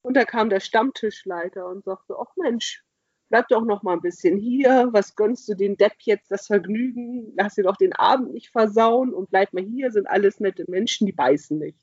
Und 0.00 0.16
da 0.16 0.24
kam 0.24 0.48
der 0.48 0.60
Stammtischleiter 0.60 1.66
und 1.66 1.84
sagte, 1.84 2.16
ach 2.18 2.34
Mensch, 2.36 2.82
bleib 3.28 3.48
doch 3.48 3.64
noch 3.66 3.82
mal 3.82 3.92
ein 3.92 4.00
bisschen 4.00 4.38
hier. 4.38 4.88
Was 4.92 5.14
gönnst 5.14 5.46
du 5.48 5.54
den 5.54 5.76
Depp 5.76 5.94
jetzt 6.00 6.30
das 6.30 6.46
Vergnügen? 6.46 7.34
Lass 7.36 7.54
dir 7.54 7.64
doch 7.64 7.76
den 7.76 7.92
Abend 7.92 8.32
nicht 8.32 8.50
versauen 8.50 9.12
und 9.12 9.28
bleib 9.28 9.52
mal 9.52 9.62
hier. 9.62 9.90
Sind 9.90 10.06
alles 10.06 10.40
nette 10.40 10.64
Menschen, 10.66 11.06
die 11.06 11.12
beißen 11.12 11.58
nicht. 11.58 11.78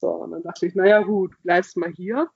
So, 0.00 0.10
und 0.10 0.30
dann 0.30 0.44
dachte 0.44 0.66
ich, 0.66 0.76
naja 0.76 1.02
gut, 1.02 1.34
bleibst 1.42 1.76
mal 1.76 1.90
hier. 1.90 2.30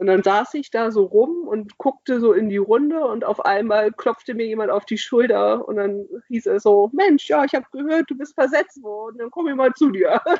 Und 0.00 0.06
dann 0.06 0.22
saß 0.22 0.54
ich 0.54 0.70
da 0.70 0.90
so 0.90 1.04
rum 1.04 1.46
und 1.46 1.76
guckte 1.76 2.20
so 2.20 2.32
in 2.32 2.48
die 2.48 2.56
Runde 2.56 3.04
und 3.04 3.22
auf 3.22 3.44
einmal 3.44 3.92
klopfte 3.92 4.32
mir 4.32 4.46
jemand 4.46 4.70
auf 4.70 4.86
die 4.86 4.96
Schulter 4.96 5.68
und 5.68 5.76
dann 5.76 6.06
hieß 6.28 6.46
es 6.46 6.62
so, 6.62 6.88
Mensch, 6.94 7.28
ja, 7.28 7.44
ich 7.44 7.54
habe 7.54 7.66
gehört, 7.70 8.08
du 8.08 8.16
bist 8.16 8.34
versetzt 8.34 8.82
worden, 8.82 9.18
dann 9.18 9.30
komme 9.30 9.50
ich 9.50 9.56
mal 9.56 9.72
zu 9.74 9.90
dir. 9.90 10.20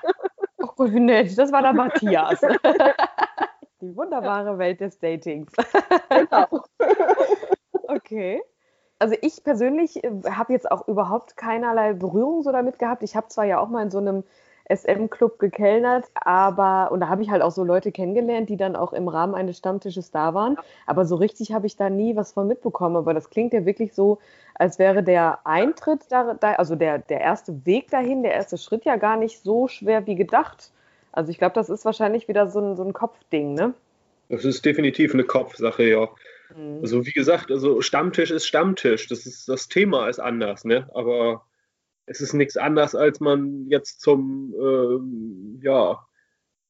Oh, 0.77 0.85
nett, 0.85 1.39
das 1.39 1.53
war 1.53 1.63
der 1.63 1.73
Matthias. 1.73 2.41
die 3.81 3.97
wunderbare 3.97 4.59
Welt 4.59 4.81
des 4.81 4.99
Datings. 4.99 5.51
Genau. 6.11 6.47
okay. 7.89 8.43
Also 8.99 9.17
ich 9.23 9.43
persönlich 9.43 10.05
äh, 10.05 10.11
habe 10.31 10.53
jetzt 10.53 10.71
auch 10.71 10.87
überhaupt 10.87 11.39
keinerlei 11.39 11.95
Berührung 11.95 12.43
so 12.43 12.53
damit 12.53 12.79
gehabt. 12.79 13.03
Ich 13.03 13.17
habe 13.17 13.29
zwar 13.29 13.47
ja 13.47 13.59
auch 13.59 13.71
mal 13.71 13.83
in 13.83 13.91
so 13.91 13.99
einem 13.99 14.25
SM-Club 14.71 15.39
gekellnert, 15.39 16.07
aber 16.15 16.91
und 16.93 17.01
da 17.01 17.09
habe 17.09 17.23
ich 17.23 17.31
halt 17.31 17.43
auch 17.43 17.51
so 17.51 17.65
Leute 17.65 17.93
kennengelernt, 17.93 18.49
die 18.49 18.57
dann 18.57 18.77
auch 18.77 18.93
im 18.93 19.09
Rahmen 19.09 19.35
eines 19.35 19.59
Stammtisches 19.59 20.11
da 20.11 20.35
waren. 20.35 20.57
Aber 20.87 21.05
so 21.05 21.17
richtig 21.17 21.53
habe 21.53 21.67
ich 21.67 21.77
da 21.77 21.91
nie 21.91 22.17
was 22.17 22.33
von 22.33 22.47
mitbekommen. 22.47 22.97
Aber 22.97 23.15
das 23.15 23.31
klingt 23.31 23.53
ja 23.53 23.67
wirklich 23.67 23.95
so, 23.95 24.19
als 24.55 24.79
wäre 24.79 25.03
der 25.03 25.41
Eintritt 25.45 26.03
da, 26.11 26.37
also 26.57 26.77
der, 26.77 26.99
der 26.99 27.21
erste 27.21 27.67
Weg 27.67 27.91
dahin, 27.91 28.23
der 28.23 28.33
erste 28.33 28.59
Schritt 28.59 28.85
ja 28.85 28.97
gar 28.97 29.17
nicht 29.17 29.43
so 29.43 29.69
schwer 29.69 30.07
wie 30.07 30.17
gedacht. 30.17 30.71
Also 31.13 31.31
ich 31.31 31.39
glaube, 31.39 31.55
das 31.55 31.69
ist 31.69 31.85
wahrscheinlich 31.85 32.29
wieder 32.29 32.49
so 32.49 32.61
ein, 32.61 32.77
so 32.77 32.85
ein 32.85 32.93
Kopfding, 32.93 33.55
ne? 33.55 33.75
Das 34.29 34.45
ist 34.45 34.65
definitiv 34.65 35.13
eine 35.13 35.25
Kopfsache, 35.25 35.83
ja. 35.83 36.09
Mhm. 36.57 36.79
Also 36.83 37.05
wie 37.05 37.13
gesagt, 37.13 37.51
also 37.51 37.81
Stammtisch 37.81 38.31
ist 38.31 38.47
Stammtisch. 38.47 39.09
Das 39.09 39.27
ist 39.27 39.49
das 39.49 39.69
Thema 39.69 40.09
ist 40.09 40.21
anders, 40.21 40.65
ne? 40.65 40.89
Aber 40.95 41.45
es 42.11 42.21
ist 42.21 42.35
nichts 42.35 42.57
anderes, 42.57 42.97
als 42.97 43.21
man 43.21 43.67
jetzt 43.69 44.01
zum, 44.01 44.53
ähm, 44.61 45.61
ja, 45.63 46.05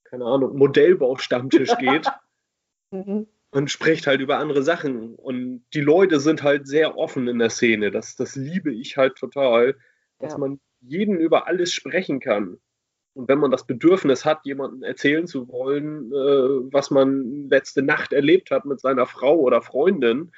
keine 0.05 0.27
Ahnung, 0.27 0.59
Modellbau-Stammtisch 0.59 1.79
geht 1.79 2.07
mhm. 2.91 3.27
und 3.51 3.71
spricht 3.71 4.07
halt 4.07 4.21
über 4.21 4.37
andere 4.37 4.63
Sachen. 4.63 5.15
Und 5.15 5.65
die 5.73 5.81
Leute 5.81 6.21
sind 6.21 6.43
halt 6.43 6.69
sehr 6.69 6.99
offen 6.99 7.27
in 7.27 7.39
der 7.39 7.49
Szene. 7.49 7.91
Das, 7.91 8.17
das 8.17 8.37
liebe 8.37 8.71
ich 8.71 8.99
halt 8.99 9.17
total, 9.17 9.79
dass 10.19 10.33
ja. 10.33 10.39
man 10.39 10.61
jeden 10.83 11.17
über 11.17 11.47
alles 11.47 11.73
sprechen 11.73 12.21
kann. 12.21 12.59
Und 13.15 13.29
wenn 13.29 13.39
man 13.39 13.51
das 13.51 13.67
Bedürfnis 13.67 14.27
hat, 14.27 14.45
jemandem 14.45 14.83
erzählen 14.83 15.27
zu 15.27 15.49
wollen, 15.49 16.13
äh, 16.13 16.71
was 16.71 16.91
man 16.91 17.49
letzte 17.49 17.81
Nacht 17.81 18.13
erlebt 18.13 18.51
hat 18.51 18.67
mit 18.67 18.79
seiner 18.81 19.07
Frau 19.07 19.39
oder 19.39 19.63
Freundin, 19.63 20.33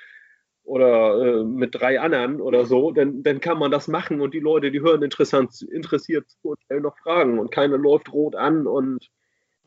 oder 0.64 1.40
äh, 1.40 1.44
mit 1.44 1.74
drei 1.74 2.00
anderen 2.00 2.40
oder 2.40 2.64
so, 2.66 2.92
dann, 2.92 3.22
dann 3.22 3.40
kann 3.40 3.58
man 3.58 3.70
das 3.70 3.88
machen 3.88 4.20
und 4.20 4.32
die 4.34 4.40
Leute, 4.40 4.70
die 4.70 4.80
hören 4.80 5.02
interessant, 5.02 5.62
interessiert 5.62 6.28
zu 6.28 6.50
und 6.50 6.62
stellen 6.62 6.82
noch 6.82 6.96
Fragen 6.98 7.38
und 7.38 7.50
keiner 7.50 7.78
läuft 7.78 8.12
rot 8.12 8.36
an 8.36 8.66
und 8.66 9.10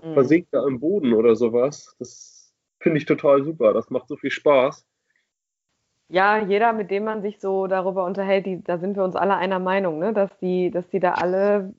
mhm. 0.03 0.13
versinkt 0.13 0.53
da 0.53 0.65
im 0.65 0.79
Boden 0.79 1.13
oder 1.13 1.35
sowas. 1.35 1.95
Das 1.99 2.53
finde 2.79 2.97
ich 2.97 3.05
total 3.05 3.43
super. 3.43 3.73
Das 3.73 3.89
macht 3.89 4.07
so 4.07 4.15
viel 4.15 4.31
Spaß. 4.31 4.85
Ja, 6.07 6.37
jeder, 6.37 6.71
mit 6.71 6.91
dem 6.91 7.03
man 7.03 7.21
sich 7.23 7.39
so 7.39 7.65
darüber 7.67 8.05
unterhält, 8.05 8.45
die, 8.45 8.63
da 8.63 8.77
sind 8.77 8.95
wir 8.95 9.03
uns 9.03 9.15
alle 9.15 9.35
einer 9.35 9.59
Meinung, 9.59 9.97
ne? 9.97 10.13
dass, 10.13 10.29
die, 10.37 10.69
dass 10.69 10.87
die 10.89 10.99
da 10.99 11.13
alle 11.13 11.73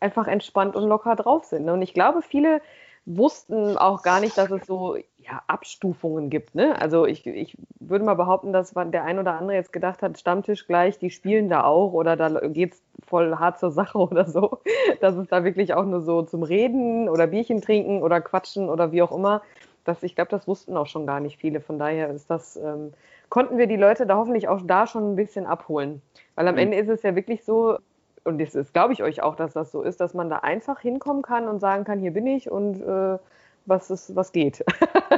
einfach 0.00 0.28
entspannt 0.28 0.76
und 0.76 0.88
locker 0.88 1.16
drauf 1.16 1.44
sind. 1.44 1.64
Ne? 1.64 1.72
Und 1.72 1.82
ich 1.82 1.92
glaube, 1.92 2.22
viele 2.22 2.60
wussten 3.04 3.76
auch 3.76 4.02
gar 4.02 4.20
nicht, 4.20 4.38
dass 4.38 4.50
es 4.50 4.64
so 4.66 4.96
ja, 5.26 5.42
Abstufungen 5.46 6.28
gibt. 6.30 6.54
Ne? 6.54 6.80
Also 6.80 7.06
ich, 7.06 7.26
ich 7.26 7.56
würde 7.80 8.04
mal 8.04 8.14
behaupten, 8.14 8.52
dass 8.52 8.74
der 8.74 9.04
ein 9.04 9.18
oder 9.18 9.38
andere 9.38 9.56
jetzt 9.56 9.72
gedacht 9.72 10.02
hat, 10.02 10.18
Stammtisch 10.18 10.66
gleich, 10.66 10.98
die 10.98 11.10
spielen 11.10 11.48
da 11.48 11.64
auch 11.64 11.92
oder 11.92 12.16
da 12.16 12.28
geht 12.48 12.74
es 12.74 12.82
voll 13.06 13.36
hart 13.36 13.58
zur 13.58 13.70
Sache 13.70 13.98
oder 14.10 14.26
so. 14.26 14.58
Dass 15.00 15.16
es 15.16 15.28
da 15.28 15.44
wirklich 15.44 15.74
auch 15.74 15.84
nur 15.84 16.00
so 16.00 16.22
zum 16.22 16.42
Reden 16.42 17.08
oder 17.08 17.26
Bierchen 17.26 17.60
trinken 17.60 18.02
oder 18.02 18.20
quatschen 18.20 18.68
oder 18.68 18.92
wie 18.92 19.02
auch 19.02 19.12
immer. 19.12 19.42
Das, 19.84 20.02
ich 20.02 20.14
glaube, 20.14 20.30
das 20.30 20.48
wussten 20.48 20.76
auch 20.76 20.86
schon 20.86 21.06
gar 21.06 21.20
nicht 21.20 21.38
viele. 21.38 21.60
Von 21.60 21.78
daher 21.78 22.10
ist 22.10 22.30
das, 22.30 22.56
ähm, 22.56 22.92
konnten 23.28 23.58
wir 23.58 23.66
die 23.66 23.76
Leute 23.76 24.06
da 24.06 24.16
hoffentlich 24.16 24.48
auch 24.48 24.60
da 24.64 24.86
schon 24.86 25.12
ein 25.12 25.16
bisschen 25.16 25.46
abholen. 25.46 26.02
Weil 26.34 26.48
am 26.48 26.54
mhm. 26.54 26.60
Ende 26.60 26.76
ist 26.78 26.88
es 26.88 27.02
ja 27.02 27.14
wirklich 27.14 27.44
so, 27.44 27.78
und 28.24 28.40
das 28.40 28.54
ist, 28.54 28.72
glaube 28.72 28.94
ich 28.94 29.02
euch 29.02 29.22
auch, 29.22 29.36
dass 29.36 29.52
das 29.52 29.70
so 29.70 29.82
ist, 29.82 30.00
dass 30.00 30.14
man 30.14 30.30
da 30.30 30.38
einfach 30.38 30.80
hinkommen 30.80 31.22
kann 31.22 31.48
und 31.48 31.60
sagen 31.60 31.84
kann, 31.84 32.00
hier 32.00 32.12
bin 32.12 32.26
ich 32.26 32.50
und 32.50 32.80
äh, 32.80 33.18
was, 33.66 33.90
ist, 33.90 34.14
was 34.14 34.32
geht. 34.32 34.64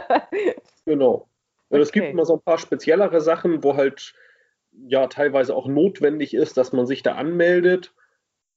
genau. 0.85 1.29
Und 1.69 1.79
okay. 1.79 1.83
es 1.83 1.93
gibt 1.93 2.07
immer 2.09 2.25
so 2.25 2.35
ein 2.35 2.43
paar 2.43 2.59
speziellere 2.59 3.21
Sachen, 3.21 3.63
wo 3.65 3.77
halt 3.77 4.15
ja 4.73 5.07
teilweise 5.07 5.55
auch 5.55 5.67
notwendig 5.67 6.35
ist, 6.35 6.57
dass 6.57 6.73
man 6.73 6.87
sich 6.87 7.03
da 7.03 7.15
anmeldet. 7.15 7.95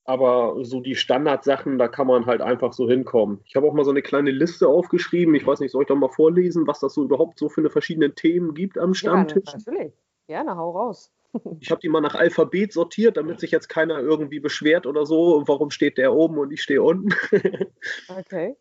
Aber 0.05 0.55
so 0.63 0.79
die 0.79 0.95
Standardsachen, 0.95 1.77
da 1.77 1.87
kann 1.87 2.07
man 2.07 2.25
halt 2.25 2.41
einfach 2.41 2.73
so 2.73 2.89
hinkommen. 2.89 3.41
Ich 3.45 3.55
habe 3.55 3.67
auch 3.67 3.73
mal 3.73 3.85
so 3.85 3.91
eine 3.91 4.01
kleine 4.01 4.31
Liste 4.31 4.67
aufgeschrieben. 4.67 5.35
Ich 5.35 5.45
weiß 5.45 5.59
nicht, 5.59 5.71
soll 5.71 5.83
ich 5.83 5.87
da 5.87 5.95
mal 5.95 6.09
vorlesen, 6.09 6.65
was 6.65 6.79
das 6.79 6.95
so 6.95 7.03
überhaupt 7.03 7.37
so 7.37 7.47
für 7.47 7.61
eine 7.61 7.69
verschiedene 7.69 8.15
Themen 8.15 8.55
gibt 8.55 8.77
am 8.79 8.95
Stammtisch? 8.95 9.43
Ja, 9.45 9.57
natürlich. 9.57 9.93
Gerne, 10.27 10.55
hau 10.55 10.71
raus. 10.71 11.11
Ich 11.59 11.69
habe 11.69 11.81
die 11.81 11.89
mal 11.89 12.01
nach 12.01 12.15
Alphabet 12.15 12.73
sortiert, 12.73 13.17
damit 13.17 13.39
sich 13.39 13.51
jetzt 13.51 13.69
keiner 13.69 13.99
irgendwie 13.99 14.39
beschwert 14.39 14.87
oder 14.87 15.05
so, 15.05 15.43
warum 15.45 15.69
steht 15.69 15.97
der 15.99 16.13
oben 16.13 16.39
und 16.39 16.51
ich 16.51 16.61
stehe 16.61 16.81
unten. 16.81 17.13
Okay. 18.07 18.55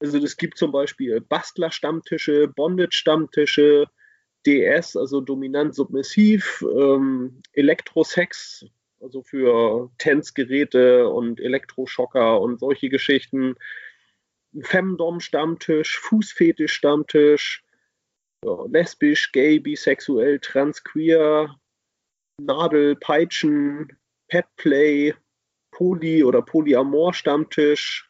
Also 0.00 0.18
es 0.18 0.36
gibt 0.36 0.58
zum 0.58 0.70
Beispiel 0.70 1.20
Bastler-Stammtische, 1.20 2.48
Bondage-Stammtische, 2.48 3.86
DS, 4.46 4.96
also 4.96 5.20
dominant 5.20 5.74
submissiv, 5.74 6.64
ähm, 6.76 7.42
Elektrosex, 7.52 8.66
also 9.00 9.22
für 9.22 9.90
Tänzgeräte 9.98 11.08
und 11.08 11.40
Elektroschocker 11.40 12.40
und 12.40 12.60
solche 12.60 12.88
Geschichten, 12.88 13.56
Femdom-Stammtisch, 14.60 15.98
Fußfetisch-Stammtisch, 15.98 17.64
ja, 18.44 18.64
lesbisch, 18.70 19.32
gay, 19.32 19.58
bisexuell, 19.58 20.38
trans, 20.38 20.84
queer, 20.84 21.56
Nadel, 22.40 22.94
Peitschen, 22.96 23.96
Petplay, 24.28 25.14
Poly- 25.72 26.24
oder 26.24 26.42
Polyamor-Stammtisch, 26.42 28.07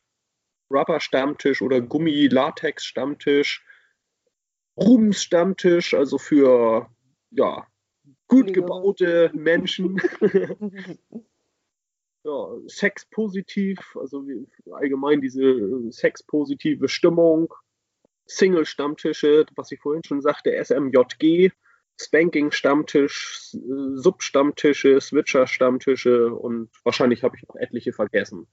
Rubber-Stammtisch 0.71 1.63
oder 1.63 1.81
Gummi-Latex-Stammtisch, 1.81 3.65
Rubens-Stammtisch, 4.77 5.95
also 5.95 6.19
für 6.19 6.89
ja, 7.31 7.67
gut 8.29 8.53
gebaute 8.53 9.31
Menschen. 9.35 10.01
ja, 12.25 12.57
Sex-positiv, 12.67 13.79
also 13.97 14.25
allgemein 14.73 15.21
diese 15.21 15.91
sexpositive 15.91 16.89
Stimmung. 16.89 17.53
Single-Stammtische, 18.27 19.47
was 19.57 19.73
ich 19.73 19.81
vorhin 19.81 20.05
schon 20.05 20.21
sagte, 20.21 20.53
SMJG, 20.63 21.51
Spanking-Stammtisch, 22.01 23.57
Sub-Stammtische, 23.95 25.01
Switcher-Stammtische 25.01 26.33
und 26.35 26.71
wahrscheinlich 26.85 27.25
habe 27.25 27.37
ich 27.37 27.49
noch 27.49 27.57
etliche 27.57 27.93
vergessen. 27.93 28.47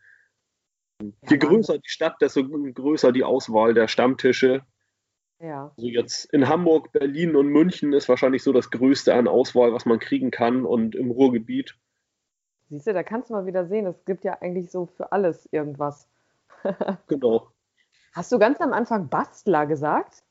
Je 1.02 1.38
größer 1.38 1.78
die 1.78 1.90
Stadt, 1.90 2.16
desto 2.22 2.48
größer 2.48 3.12
die 3.12 3.24
Auswahl 3.24 3.74
der 3.74 3.88
Stammtische. 3.88 4.64
Ja. 5.40 5.74
Also 5.78 5.88
jetzt 5.88 6.26
in 6.34 6.48
Hamburg, 6.48 6.92
Berlin 6.94 7.36
und 7.36 7.48
München 7.48 7.94
ist 7.94 8.08
wahrscheinlich 8.08 8.44
so 8.44 8.54
das 8.54 8.72
Größte 8.72 9.14
an 9.14 9.28
Auswahl, 9.28 9.74
was 9.74 9.86
man 9.86 10.00
kriegen 10.00 10.32
kann 10.32 10.66
und 10.66 10.96
im 10.96 11.12
Ruhrgebiet. 11.12 11.76
Siehst 12.70 12.88
du, 12.88 12.94
da 12.94 13.04
kannst 13.04 13.30
du 13.30 13.34
mal 13.34 13.46
wieder 13.46 13.66
sehen, 13.68 13.86
es 13.86 14.06
gibt 14.06 14.24
ja 14.24 14.42
eigentlich 14.42 14.72
so 14.72 14.86
für 14.86 15.12
alles 15.12 15.48
irgendwas. 15.52 16.08
genau. 17.08 17.52
Hast 18.14 18.32
du 18.32 18.40
ganz 18.40 18.62
am 18.62 18.72
Anfang 18.72 19.10
Bastler 19.10 19.66
gesagt? 19.66 20.24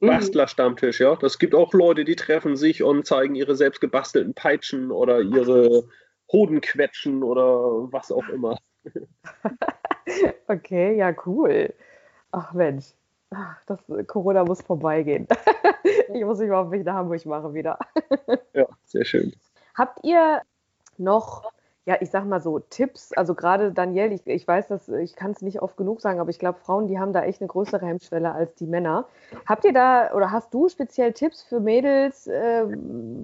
Mhm. 0.00 0.08
Bastler-Stammtisch, 0.08 1.00
ja. 1.00 1.16
Das 1.16 1.38
gibt 1.38 1.54
auch 1.54 1.74
Leute, 1.74 2.04
die 2.04 2.16
treffen 2.16 2.56
sich 2.56 2.82
und 2.82 3.06
zeigen 3.06 3.34
ihre 3.34 3.54
selbst 3.54 3.80
gebastelten 3.80 4.34
Peitschen 4.34 4.90
oder 4.90 5.20
ihre 5.20 5.88
Hodenquetschen 6.32 7.22
oder 7.22 7.92
was 7.92 8.10
auch 8.10 8.28
immer. 8.30 8.56
okay, 10.48 10.96
ja, 10.96 11.14
cool. 11.26 11.72
Ach 12.32 12.52
Mensch, 12.52 12.94
das 13.66 13.78
Corona 14.06 14.44
muss 14.44 14.62
vorbeigehen. 14.62 15.26
ich 16.14 16.24
muss 16.24 16.38
mich 16.38 16.48
mal 16.48 16.62
auf 16.62 16.68
mich 16.68 16.84
nach 16.84 16.94
Hamburg 16.94 17.24
machen 17.26 17.54
wieder. 17.54 17.78
ja, 18.54 18.66
sehr 18.84 19.04
schön. 19.04 19.32
Habt 19.74 20.04
ihr 20.04 20.42
noch 20.98 21.52
ja, 21.86 21.96
ich 22.00 22.10
sag 22.10 22.24
mal 22.26 22.40
so, 22.40 22.58
Tipps, 22.58 23.12
also 23.12 23.36
gerade 23.36 23.72
Danielle, 23.72 24.12
ich, 24.12 24.26
ich 24.26 24.46
weiß, 24.46 24.66
dass 24.66 24.88
ich 24.88 25.14
kann 25.14 25.30
es 25.30 25.40
nicht 25.40 25.62
oft 25.62 25.76
genug 25.76 26.00
sagen, 26.00 26.18
aber 26.18 26.30
ich 26.30 26.40
glaube, 26.40 26.58
Frauen, 26.58 26.88
die 26.88 26.98
haben 26.98 27.12
da 27.12 27.22
echt 27.22 27.40
eine 27.40 27.46
größere 27.46 27.86
Hemmschwelle 27.86 28.32
als 28.32 28.56
die 28.56 28.66
Männer. 28.66 29.06
Habt 29.46 29.64
ihr 29.64 29.72
da 29.72 30.12
oder 30.12 30.32
hast 30.32 30.52
du 30.52 30.68
speziell 30.68 31.12
Tipps 31.12 31.44
für 31.44 31.60
Mädels, 31.60 32.26
äh, 32.26 32.66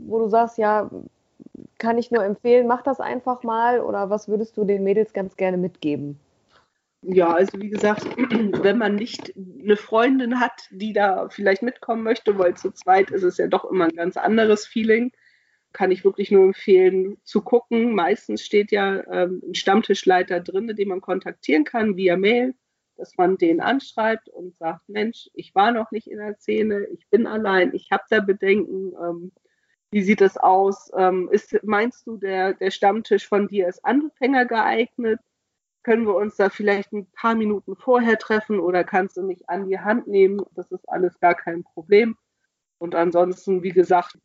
wo 0.07 0.21
du 0.21 0.29
sagst, 0.29 0.59
ja, 0.59 0.89
kann 1.79 1.99
ich 1.99 2.11
nur 2.11 2.25
empfehlen, 2.25 2.67
mach 2.67 2.83
das 2.83 3.01
einfach 3.01 3.43
mal 3.43 3.81
oder 3.81 4.11
was 4.11 4.29
würdest 4.29 4.57
du 4.57 4.65
den 4.65 4.85
Mädels 4.85 5.13
ganz 5.13 5.37
gerne 5.37 5.57
mitgeben? 5.57 6.19
Ja, 7.03 7.33
also 7.35 7.61
wie 7.61 7.69
gesagt, 7.69 8.05
wenn 8.63 8.79
man 8.79 8.95
nicht 8.95 9.35
eine 9.37 9.77
Freundin 9.77 10.39
hat, 10.39 10.69
die 10.71 10.93
da 10.93 11.29
vielleicht 11.29 11.63
mitkommen 11.63 12.03
möchte, 12.03 12.39
weil 12.39 12.55
zu 12.57 12.71
zweit 12.71 13.11
ist 13.11 13.25
es 13.25 13.39
ja 13.39 13.49
doch 13.49 13.65
immer 13.65 13.85
ein 13.85 13.97
ganz 13.97 14.17
anderes 14.17 14.67
Feeling, 14.67 15.13
kann 15.73 15.91
ich 15.91 16.05
wirklich 16.05 16.31
nur 16.31 16.45
empfehlen 16.45 17.17
zu 17.25 17.43
gucken. 17.43 17.95
Meistens 17.95 18.43
steht 18.43 18.71
ja 18.71 19.03
ähm, 19.11 19.43
ein 19.49 19.55
Stammtischleiter 19.55 20.41
drin, 20.41 20.69
den 20.69 20.89
man 20.89 21.01
kontaktieren 21.01 21.65
kann 21.65 21.97
via 21.97 22.17
Mail, 22.17 22.55
dass 22.97 23.17
man 23.17 23.37
den 23.37 23.61
anschreibt 23.61 24.29
und 24.29 24.55
sagt, 24.57 24.89
Mensch, 24.89 25.29
ich 25.35 25.55
war 25.55 25.73
noch 25.73 25.91
nicht 25.91 26.07
in 26.07 26.19
der 26.19 26.37
Szene, 26.37 26.87
ich 26.93 27.09
bin 27.09 27.27
allein, 27.27 27.75
ich 27.75 27.91
habe 27.91 28.05
da 28.11 28.21
Bedenken. 28.21 28.93
Ähm, 29.03 29.33
wie 29.93 30.03
sieht 30.03 30.23
das 30.23 30.39
aus? 30.39 30.91
Ähm, 30.97 31.29
ist, 31.31 31.57
meinst 31.63 32.07
du, 32.07 32.17
der, 32.17 32.55
der 32.55 32.71
Stammtisch 32.71 33.29
von 33.29 33.47
dir 33.47 33.69
ist 33.69 33.85
Anfänger 33.85 34.47
geeignet? 34.47 35.21
Können 35.83 36.07
wir 36.07 36.15
uns 36.15 36.37
da 36.37 36.49
vielleicht 36.49 36.93
ein 36.93 37.07
paar 37.13 37.35
Minuten 37.35 37.77
vorher 37.77 38.19
treffen 38.19 38.59
oder 38.59 38.85
kannst 38.85 39.19
du 39.19 39.23
mich 39.23 39.49
an 39.51 39.69
die 39.69 39.79
Hand 39.79 40.07
nehmen? 40.07 40.41
Das 40.55 40.73
ist 40.73 40.89
alles 40.89 41.21
gar 41.21 41.35
kein 41.35 41.63
Problem. 41.63 42.17
Und 42.79 42.95
ansonsten, 42.95 43.63
wie 43.63 43.73
gesagt, 43.73 44.19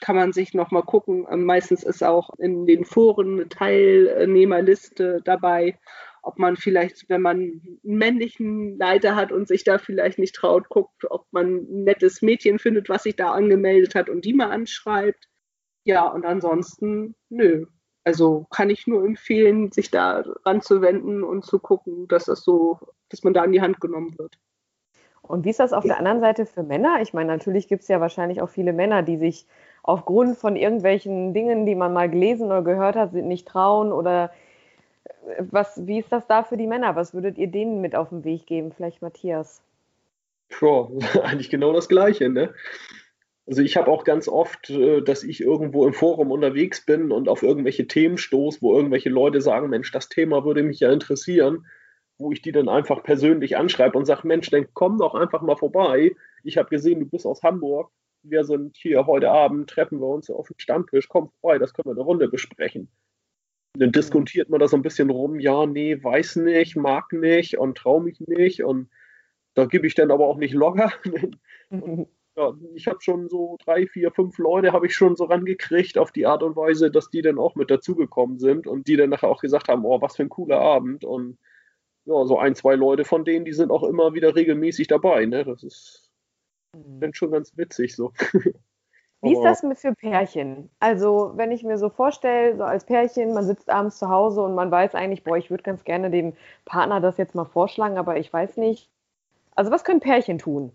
kann 0.00 0.16
man 0.16 0.32
sich 0.32 0.54
nochmal 0.54 0.82
gucken. 0.82 1.26
Meistens 1.44 1.84
ist 1.84 2.02
auch 2.02 2.30
in 2.38 2.66
den 2.66 2.84
Foren 2.84 3.34
eine 3.34 3.48
Teilnehmerliste 3.48 5.20
dabei, 5.24 5.78
ob 6.22 6.38
man 6.38 6.56
vielleicht, 6.56 7.08
wenn 7.08 7.20
man 7.20 7.36
einen 7.36 7.80
männlichen 7.82 8.78
Leiter 8.78 9.16
hat 9.16 9.32
und 9.32 9.48
sich 9.48 9.64
da 9.64 9.78
vielleicht 9.78 10.18
nicht 10.18 10.34
traut, 10.34 10.68
guckt, 10.68 11.04
ob 11.10 11.26
man 11.32 11.56
ein 11.56 11.84
nettes 11.84 12.22
Mädchen 12.22 12.58
findet, 12.58 12.88
was 12.88 13.02
sich 13.02 13.16
da 13.16 13.32
angemeldet 13.32 13.94
hat 13.94 14.08
und 14.08 14.24
die 14.24 14.32
mal 14.32 14.50
anschreibt. 14.50 15.28
Ja, 15.84 16.06
und 16.06 16.24
ansonsten, 16.24 17.16
nö. 17.28 17.66
Also 18.04 18.46
kann 18.50 18.70
ich 18.70 18.86
nur 18.86 19.04
empfehlen, 19.04 19.70
sich 19.72 19.90
da 19.90 20.24
ranzuwenden 20.44 21.22
und 21.22 21.44
zu 21.44 21.58
gucken, 21.58 22.08
dass 22.08 22.24
das 22.24 22.42
so, 22.42 22.78
dass 23.08 23.22
man 23.22 23.34
da 23.34 23.42
an 23.42 23.52
die 23.52 23.60
Hand 23.60 23.80
genommen 23.80 24.16
wird. 24.18 24.38
Und 25.22 25.44
wie 25.44 25.50
ist 25.50 25.60
das 25.60 25.72
auf 25.72 25.84
der 25.84 25.98
anderen 25.98 26.20
Seite 26.20 26.46
für 26.46 26.64
Männer? 26.64 27.00
Ich 27.00 27.14
meine, 27.14 27.28
natürlich 27.28 27.68
gibt 27.68 27.82
es 27.82 27.88
ja 27.88 28.00
wahrscheinlich 28.00 28.42
auch 28.42 28.48
viele 28.48 28.72
Männer, 28.72 29.02
die 29.02 29.18
sich 29.18 29.46
aufgrund 29.84 30.36
von 30.36 30.56
irgendwelchen 30.56 31.32
Dingen, 31.32 31.64
die 31.64 31.76
man 31.76 31.92
mal 31.92 32.10
gelesen 32.10 32.46
oder 32.46 32.62
gehört 32.62 32.96
hat, 32.96 33.12
nicht 33.12 33.46
trauen 33.46 33.92
oder 33.92 34.32
was, 35.38 35.86
wie 35.86 35.98
ist 35.98 36.12
das 36.12 36.26
da 36.26 36.42
für 36.42 36.56
die 36.56 36.66
Männer? 36.66 36.96
Was 36.96 37.14
würdet 37.14 37.38
ihr 37.38 37.48
denen 37.48 37.80
mit 37.80 37.94
auf 37.94 38.10
den 38.10 38.24
Weg 38.24 38.46
geben? 38.46 38.72
Vielleicht 38.72 39.02
Matthias. 39.02 39.62
Boah, 40.60 40.90
eigentlich 41.22 41.50
genau 41.50 41.72
das 41.72 41.88
Gleiche, 41.88 42.28
ne? 42.28 42.54
Also 43.46 43.62
ich 43.62 43.76
habe 43.76 43.90
auch 43.90 44.04
ganz 44.04 44.28
oft, 44.28 44.70
äh, 44.70 45.02
dass 45.02 45.24
ich 45.24 45.40
irgendwo 45.40 45.86
im 45.86 45.94
Forum 45.94 46.30
unterwegs 46.30 46.84
bin 46.84 47.10
und 47.10 47.28
auf 47.28 47.42
irgendwelche 47.42 47.86
Themen 47.86 48.18
stoße, 48.18 48.62
wo 48.62 48.74
irgendwelche 48.76 49.10
Leute 49.10 49.40
sagen, 49.40 49.70
Mensch, 49.70 49.90
das 49.90 50.08
Thema 50.08 50.44
würde 50.44 50.62
mich 50.62 50.78
ja 50.80 50.92
interessieren, 50.92 51.66
wo 52.18 52.30
ich 52.30 52.40
die 52.40 52.52
dann 52.52 52.68
einfach 52.68 53.02
persönlich 53.02 53.56
anschreibe 53.56 53.98
und 53.98 54.04
sage, 54.04 54.28
Mensch, 54.28 54.48
dann 54.50 54.68
komm 54.74 54.98
doch 54.98 55.14
einfach 55.14 55.42
mal 55.42 55.56
vorbei. 55.56 56.14
Ich 56.44 56.56
habe 56.56 56.68
gesehen, 56.68 57.00
du 57.00 57.06
bist 57.06 57.26
aus 57.26 57.42
Hamburg. 57.42 57.90
Wir 58.22 58.44
sind 58.44 58.76
hier 58.76 59.06
heute 59.06 59.30
Abend, 59.30 59.68
treffen 59.68 59.98
wir 59.98 60.06
uns 60.06 60.30
auf 60.30 60.46
dem 60.46 60.58
Stammtisch, 60.58 61.08
komm 61.08 61.30
vorbei, 61.40 61.58
das 61.58 61.74
können 61.74 61.86
wir 61.86 61.92
eine 61.92 62.02
Runde 62.02 62.28
besprechen. 62.28 62.88
Dann 63.74 63.92
diskutiert 63.92 64.50
man 64.50 64.60
da 64.60 64.68
so 64.68 64.76
ein 64.76 64.82
bisschen 64.82 65.10
rum, 65.10 65.40
ja, 65.40 65.66
nee, 65.66 66.02
weiß 66.02 66.36
nicht, 66.36 66.76
mag 66.76 67.12
nicht 67.12 67.58
und 67.58 67.78
trau 67.78 68.00
mich 68.00 68.20
nicht 68.20 68.62
und 68.62 68.90
da 69.54 69.64
gebe 69.66 69.86
ich 69.86 69.94
dann 69.94 70.10
aber 70.10 70.26
auch 70.26 70.36
nicht 70.36 70.54
locker. 70.54 70.92
und 71.70 72.08
ja, 72.36 72.54
ich 72.74 72.86
habe 72.86 73.00
schon 73.00 73.28
so 73.28 73.58
drei, 73.64 73.86
vier, 73.86 74.10
fünf 74.10 74.38
Leute 74.38 74.72
habe 74.72 74.86
ich 74.86 74.94
schon 74.94 75.16
so 75.16 75.24
rangekriegt 75.24 75.98
auf 75.98 76.12
die 76.12 76.26
Art 76.26 76.42
und 76.42 76.56
Weise, 76.56 76.90
dass 76.90 77.10
die 77.10 77.20
dann 77.20 77.38
auch 77.38 77.54
mit 77.56 77.70
dazugekommen 77.70 78.38
sind 78.38 78.66
und 78.66 78.88
die 78.88 78.96
dann 78.96 79.10
nachher 79.10 79.28
auch 79.28 79.40
gesagt 79.40 79.68
haben, 79.68 79.84
oh, 79.84 80.00
was 80.00 80.16
für 80.16 80.22
ein 80.22 80.30
cooler 80.30 80.60
Abend 80.60 81.04
und 81.04 81.38
ja, 82.04 82.24
so 82.24 82.38
ein, 82.38 82.54
zwei 82.54 82.74
Leute 82.74 83.04
von 83.04 83.24
denen, 83.24 83.44
die 83.44 83.52
sind 83.52 83.70
auch 83.70 83.84
immer 83.84 84.14
wieder 84.14 84.34
regelmäßig 84.34 84.88
dabei, 84.88 85.26
ne? 85.26 85.44
Das 85.44 85.62
ist 85.62 86.10
mhm. 86.74 87.00
dann 87.00 87.14
schon 87.14 87.30
ganz 87.30 87.56
witzig 87.56 87.94
so. 87.94 88.12
Wie 89.22 89.34
ist 89.34 89.42
das 89.42 89.62
mit 89.62 89.78
für 89.78 89.94
Pärchen? 89.94 90.68
Also, 90.80 91.32
wenn 91.36 91.52
ich 91.52 91.62
mir 91.62 91.78
so 91.78 91.90
vorstelle, 91.90 92.56
so 92.56 92.64
als 92.64 92.84
Pärchen, 92.84 93.34
man 93.34 93.44
sitzt 93.44 93.70
abends 93.70 93.98
zu 93.98 94.08
Hause 94.08 94.42
und 94.42 94.54
man 94.56 94.70
weiß 94.70 94.96
eigentlich, 94.96 95.22
boah, 95.22 95.36
ich 95.36 95.48
würde 95.48 95.62
ganz 95.62 95.84
gerne 95.84 96.10
dem 96.10 96.34
Partner 96.64 97.00
das 97.00 97.18
jetzt 97.18 97.36
mal 97.36 97.44
vorschlagen, 97.44 97.98
aber 97.98 98.16
ich 98.16 98.32
weiß 98.32 98.56
nicht. 98.56 98.90
Also, 99.54 99.70
was 99.70 99.84
können 99.84 100.00
Pärchen 100.00 100.38
tun? 100.38 100.72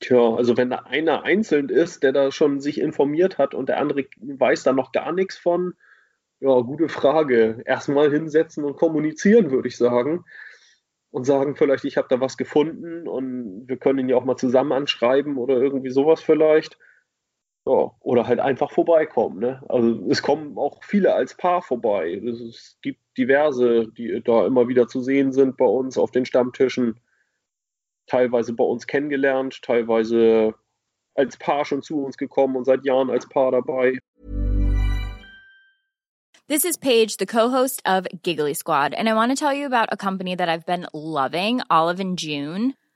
Tja, 0.00 0.34
also 0.34 0.56
wenn 0.56 0.70
da 0.70 0.78
einer 0.86 1.24
einzeln 1.24 1.68
ist, 1.68 2.02
der 2.02 2.12
da 2.12 2.30
schon 2.30 2.60
sich 2.60 2.80
informiert 2.80 3.38
hat 3.38 3.54
und 3.54 3.68
der 3.68 3.78
andere 3.78 4.04
weiß 4.20 4.62
da 4.64 4.72
noch 4.72 4.92
gar 4.92 5.12
nichts 5.12 5.36
von, 5.36 5.74
ja, 6.40 6.60
gute 6.60 6.88
Frage. 6.88 7.62
Erstmal 7.64 8.10
hinsetzen 8.10 8.64
und 8.64 8.76
kommunizieren, 8.76 9.50
würde 9.50 9.68
ich 9.68 9.76
sagen. 9.76 10.24
Und 11.10 11.24
sagen 11.24 11.56
vielleicht, 11.56 11.84
ich 11.84 11.96
habe 11.96 12.08
da 12.10 12.20
was 12.20 12.36
gefunden 12.36 13.08
und 13.08 13.66
wir 13.66 13.78
können 13.78 14.00
ihn 14.00 14.08
ja 14.08 14.16
auch 14.16 14.24
mal 14.24 14.36
zusammen 14.36 14.72
anschreiben 14.72 15.38
oder 15.38 15.56
irgendwie 15.56 15.90
sowas 15.90 16.20
vielleicht. 16.20 16.78
Ja, 17.68 17.92
oder 18.00 18.26
halt 18.26 18.40
einfach 18.40 18.70
vorbeikommen. 18.70 19.40
Ne? 19.40 19.62
Also 19.68 20.02
es 20.08 20.22
kommen 20.22 20.56
auch 20.56 20.82
viele 20.82 21.12
als 21.12 21.36
Paar 21.36 21.60
vorbei. 21.60 22.14
Es 22.14 22.78
gibt 22.80 22.98
diverse, 23.18 23.88
die 23.88 24.22
da 24.24 24.46
immer 24.46 24.68
wieder 24.68 24.88
zu 24.88 25.02
sehen 25.02 25.32
sind 25.32 25.58
bei 25.58 25.66
uns 25.66 25.98
auf 25.98 26.10
den 26.10 26.24
Stammtischen 26.24 26.98
teilweise 28.06 28.54
bei 28.54 28.64
uns 28.64 28.86
kennengelernt, 28.86 29.60
teilweise 29.60 30.54
als 31.14 31.36
Paar 31.36 31.66
schon 31.66 31.82
zu 31.82 32.02
uns 32.02 32.16
gekommen 32.16 32.56
und 32.56 32.64
seit 32.64 32.86
Jahren 32.86 33.10
als 33.10 33.28
Paar 33.28 33.52
dabei. 33.52 33.98
This 36.48 36.64
is 36.64 36.78
Paige, 36.78 37.16
the 37.18 37.26
co-host 37.26 37.82
of 37.86 38.06
Giggly 38.22 38.54
Squad, 38.54 38.94
and 38.94 39.10
I 39.10 39.12
want 39.12 39.30
to 39.30 39.36
tell 39.36 39.52
you 39.52 39.66
about 39.66 39.92
a 39.92 39.96
company 39.98 40.34
that 40.34 40.48
I've 40.48 40.64
been 40.64 40.86
loving, 40.94 41.60
Olive 41.68 42.00
and 42.00 42.18
June. 42.18 42.72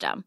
System. 0.00 0.24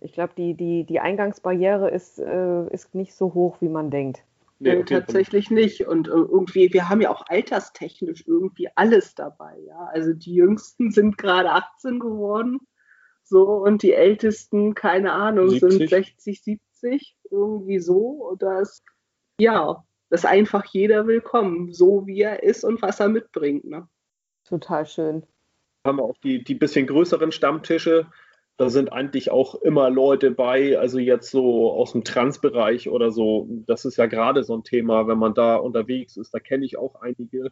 Ich 0.00 0.12
glaube, 0.12 0.34
die, 0.36 0.54
die, 0.54 0.84
die 0.84 1.00
Eingangsbarriere 1.00 1.90
ist, 1.90 2.18
äh, 2.18 2.68
ist 2.68 2.94
nicht 2.94 3.14
so 3.14 3.32
hoch, 3.32 3.60
wie 3.60 3.68
man 3.68 3.90
denkt. 3.90 4.22
Nee, 4.58 4.76
okay. 4.76 4.84
tatsächlich 4.84 5.50
nicht. 5.50 5.86
Und 5.86 6.08
äh, 6.08 6.10
irgendwie, 6.10 6.72
wir 6.72 6.88
haben 6.88 7.00
ja 7.00 7.10
auch 7.10 7.24
alterstechnisch 7.26 8.24
irgendwie 8.26 8.68
alles 8.74 9.14
dabei, 9.14 9.58
ja. 9.66 9.88
Also 9.92 10.12
die 10.12 10.34
Jüngsten 10.34 10.90
sind 10.90 11.16
gerade 11.16 11.50
18 11.50 12.00
geworden, 12.00 12.60
so, 13.22 13.44
und 13.44 13.82
die 13.82 13.94
Ältesten, 13.94 14.74
keine 14.74 15.12
Ahnung, 15.12 15.48
70. 15.48 15.78
sind 15.78 15.88
60, 15.88 16.42
70, 16.42 17.16
irgendwie 17.30 17.78
so. 17.78 18.28
Und 18.28 18.42
das, 18.42 18.82
ja, 19.40 19.84
das 20.10 20.20
ist 20.20 20.26
einfach 20.26 20.66
jeder 20.66 21.06
willkommen, 21.06 21.72
so 21.72 22.06
wie 22.06 22.20
er 22.20 22.42
ist 22.42 22.62
und 22.64 22.82
was 22.82 23.00
er 23.00 23.08
mitbringt, 23.08 23.64
ne? 23.64 23.88
Total 24.44 24.86
schön. 24.86 25.24
Haben 25.86 25.98
wir 25.98 26.04
auch 26.04 26.18
die, 26.22 26.44
die 26.44 26.54
bisschen 26.54 26.86
größeren 26.86 27.32
Stammtische. 27.32 28.06
Da 28.56 28.70
sind 28.70 28.92
eigentlich 28.92 29.30
auch 29.30 29.56
immer 29.56 29.90
Leute 29.90 30.30
bei, 30.30 30.78
also 30.78 30.98
jetzt 30.98 31.30
so 31.30 31.72
aus 31.72 31.92
dem 31.92 32.04
Transbereich 32.04 32.88
oder 32.88 33.10
so. 33.10 33.48
Das 33.66 33.84
ist 33.84 33.96
ja 33.96 34.06
gerade 34.06 34.44
so 34.44 34.56
ein 34.56 34.62
Thema, 34.62 35.08
wenn 35.08 35.18
man 35.18 35.34
da 35.34 35.56
unterwegs 35.56 36.16
ist. 36.16 36.32
Da 36.32 36.38
kenne 36.38 36.64
ich 36.64 36.78
auch 36.78 36.94
einige, 37.00 37.50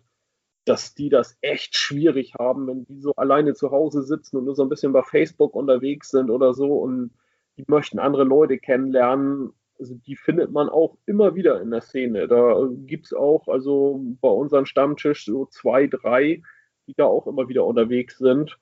dass 0.65 0.95
die 0.95 1.09
das 1.09 1.37
echt 1.41 1.77
schwierig 1.77 2.35
haben, 2.39 2.69
wenn 2.69 2.85
die 2.85 3.01
so 3.01 3.15
alleine 3.17 3.55
zu 3.55 3.73
Hause 3.73 4.03
sitzen 4.03 4.37
und 4.37 4.45
nur 4.45 4.55
so 4.55 4.63
ein 4.63 4.69
bisschen 4.69 4.93
bei 4.93 5.03
Facebook 5.03 5.55
unterwegs 5.55 6.11
sind 6.11 6.31
oder 6.31 6.55
so 6.55 6.77
und 6.79 7.11
die 7.57 7.65
möchten 7.67 7.99
andere 7.99 8.25
Leute 8.25 8.59
kennenlernen. 8.59 9.53
Also 9.79 9.97
die 9.97 10.15
findet 10.15 10.53
man 10.53 10.69
auch 10.69 10.97
immer 11.07 11.35
wieder 11.35 11.61
in 11.61 11.73
der 11.73 11.81
Szene. 11.81 12.29
Da 12.29 12.69
gibt 12.87 13.07
es 13.07 13.13
auch, 13.13 13.49
also 13.49 14.01
bei 14.21 14.29
unserem 14.29 14.67
Stammtisch 14.67 15.25
so 15.25 15.47
zwei, 15.47 15.89
drei, 15.89 16.43
die 16.87 16.95
da 16.95 17.05
auch 17.05 17.27
immer 17.27 17.49
wieder 17.49 17.65
unterwegs 17.65 18.19
sind, 18.19 18.59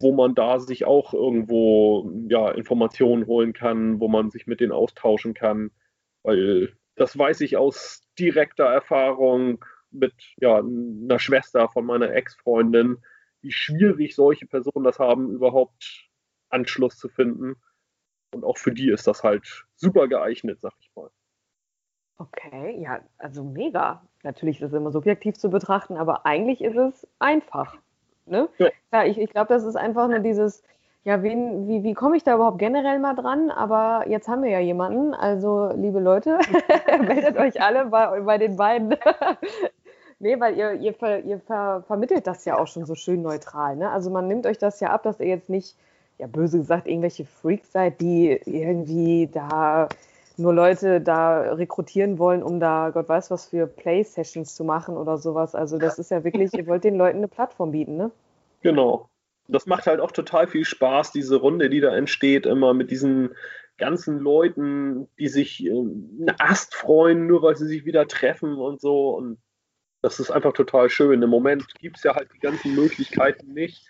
wo 0.00 0.12
man 0.12 0.34
da 0.34 0.58
sich 0.58 0.84
auch 0.84 1.14
irgendwo 1.14 2.10
ja, 2.28 2.50
Informationen 2.50 3.26
holen 3.26 3.52
kann, 3.52 4.00
wo 4.00 4.08
man 4.08 4.30
sich 4.30 4.46
mit 4.46 4.60
denen 4.60 4.72
austauschen 4.72 5.34
kann. 5.34 5.70
Weil 6.22 6.76
das 6.96 7.16
weiß 7.16 7.40
ich 7.42 7.56
aus 7.56 8.02
direkter 8.18 8.66
Erfahrung, 8.66 9.64
mit 9.94 10.14
ja, 10.36 10.58
einer 10.58 11.18
Schwester 11.18 11.68
von 11.68 11.86
meiner 11.86 12.12
Ex-Freundin, 12.12 12.98
wie 13.40 13.52
schwierig 13.52 14.14
solche 14.14 14.46
Personen 14.46 14.84
das 14.84 14.98
haben, 14.98 15.30
überhaupt 15.30 16.10
Anschluss 16.48 16.98
zu 16.98 17.08
finden. 17.08 17.56
Und 18.32 18.44
auch 18.44 18.58
für 18.58 18.72
die 18.72 18.90
ist 18.90 19.06
das 19.06 19.22
halt 19.22 19.66
super 19.76 20.08
geeignet, 20.08 20.60
sag 20.60 20.74
ich 20.80 20.90
mal. 20.94 21.10
Okay, 22.18 22.78
ja, 22.80 23.00
also 23.18 23.42
mega. 23.42 24.02
Natürlich 24.22 24.60
ist 24.60 24.68
es 24.68 24.72
immer 24.72 24.92
subjektiv 24.92 25.36
zu 25.36 25.50
betrachten, 25.50 25.96
aber 25.96 26.24
eigentlich 26.26 26.62
ist 26.62 26.76
es 26.76 27.06
einfach. 27.18 27.76
Ne? 28.26 28.48
Ja. 28.58 28.68
ja 28.92 29.04
ich, 29.04 29.18
ich 29.18 29.30
glaube, 29.30 29.48
das 29.48 29.64
ist 29.64 29.76
einfach 29.76 30.08
nur 30.08 30.20
dieses, 30.20 30.62
ja, 31.04 31.22
wen, 31.22 31.68
wie, 31.68 31.82
wie 31.82 31.92
komme 31.92 32.16
ich 32.16 32.24
da 32.24 32.34
überhaupt 32.34 32.58
generell 32.58 32.98
mal 32.98 33.14
dran? 33.14 33.50
Aber 33.50 34.08
jetzt 34.08 34.26
haben 34.28 34.42
wir 34.42 34.50
ja 34.50 34.60
jemanden. 34.60 35.12
Also, 35.12 35.70
liebe 35.76 36.00
Leute, 36.00 36.38
meldet 37.06 37.36
euch 37.36 37.60
alle 37.60 37.86
bei, 37.86 38.20
bei 38.20 38.38
den 38.38 38.56
beiden. 38.56 38.96
nee, 40.18 40.38
weil 40.40 40.56
ihr, 40.56 40.72
ihr, 40.74 40.94
ver, 40.94 41.20
ihr 41.20 41.40
ver, 41.40 41.82
vermittelt 41.86 42.26
das 42.26 42.44
ja 42.46 42.58
auch 42.58 42.68
schon 42.68 42.86
so 42.86 42.94
schön 42.94 43.20
neutral. 43.20 43.76
Ne? 43.76 43.90
Also, 43.90 44.08
man 44.08 44.28
nimmt 44.28 44.46
euch 44.46 44.56
das 44.56 44.80
ja 44.80 44.90
ab, 44.90 45.02
dass 45.02 45.20
ihr 45.20 45.26
jetzt 45.26 45.50
nicht, 45.50 45.76
ja, 46.18 46.26
böse 46.26 46.58
gesagt, 46.58 46.86
irgendwelche 46.86 47.26
Freaks 47.26 47.72
seid, 47.72 48.00
die 48.00 48.40
irgendwie 48.46 49.28
da 49.30 49.88
nur 50.36 50.52
Leute 50.52 51.00
da 51.00 51.52
rekrutieren 51.52 52.18
wollen, 52.18 52.42
um 52.42 52.60
da 52.60 52.90
Gott 52.90 53.08
weiß 53.08 53.30
was 53.30 53.46
für 53.46 53.66
Play-Sessions 53.66 54.54
zu 54.54 54.64
machen 54.64 54.96
oder 54.96 55.18
sowas. 55.18 55.54
Also 55.54 55.78
das 55.78 55.98
ist 55.98 56.10
ja 56.10 56.24
wirklich, 56.24 56.52
ihr 56.54 56.66
wollt 56.66 56.84
den 56.84 56.96
Leuten 56.96 57.18
eine 57.18 57.28
Plattform 57.28 57.72
bieten, 57.72 57.96
ne? 57.96 58.10
Genau. 58.62 59.08
Das 59.46 59.66
macht 59.66 59.86
halt 59.86 60.00
auch 60.00 60.10
total 60.10 60.46
viel 60.46 60.64
Spaß, 60.64 61.12
diese 61.12 61.36
Runde, 61.36 61.68
die 61.68 61.80
da 61.80 61.94
entsteht, 61.94 62.46
immer 62.46 62.72
mit 62.72 62.90
diesen 62.90 63.30
ganzen 63.76 64.18
Leuten, 64.18 65.08
die 65.18 65.28
sich 65.28 65.64
äh, 65.64 65.70
einen 65.70 66.34
Ast 66.38 66.74
freuen, 66.74 67.26
nur 67.26 67.42
weil 67.42 67.56
sie 67.56 67.66
sich 67.66 67.84
wieder 67.84 68.08
treffen 68.08 68.56
und 68.56 68.80
so. 68.80 69.10
Und 69.10 69.38
das 70.00 70.20
ist 70.20 70.30
einfach 70.30 70.52
total 70.52 70.90
schön. 70.90 71.22
Im 71.22 71.30
Moment 71.30 71.66
gibt 71.78 71.98
es 71.98 72.04
ja 72.04 72.14
halt 72.14 72.30
die 72.34 72.38
ganzen 72.38 72.74
Möglichkeiten 72.74 73.52
nicht. 73.52 73.86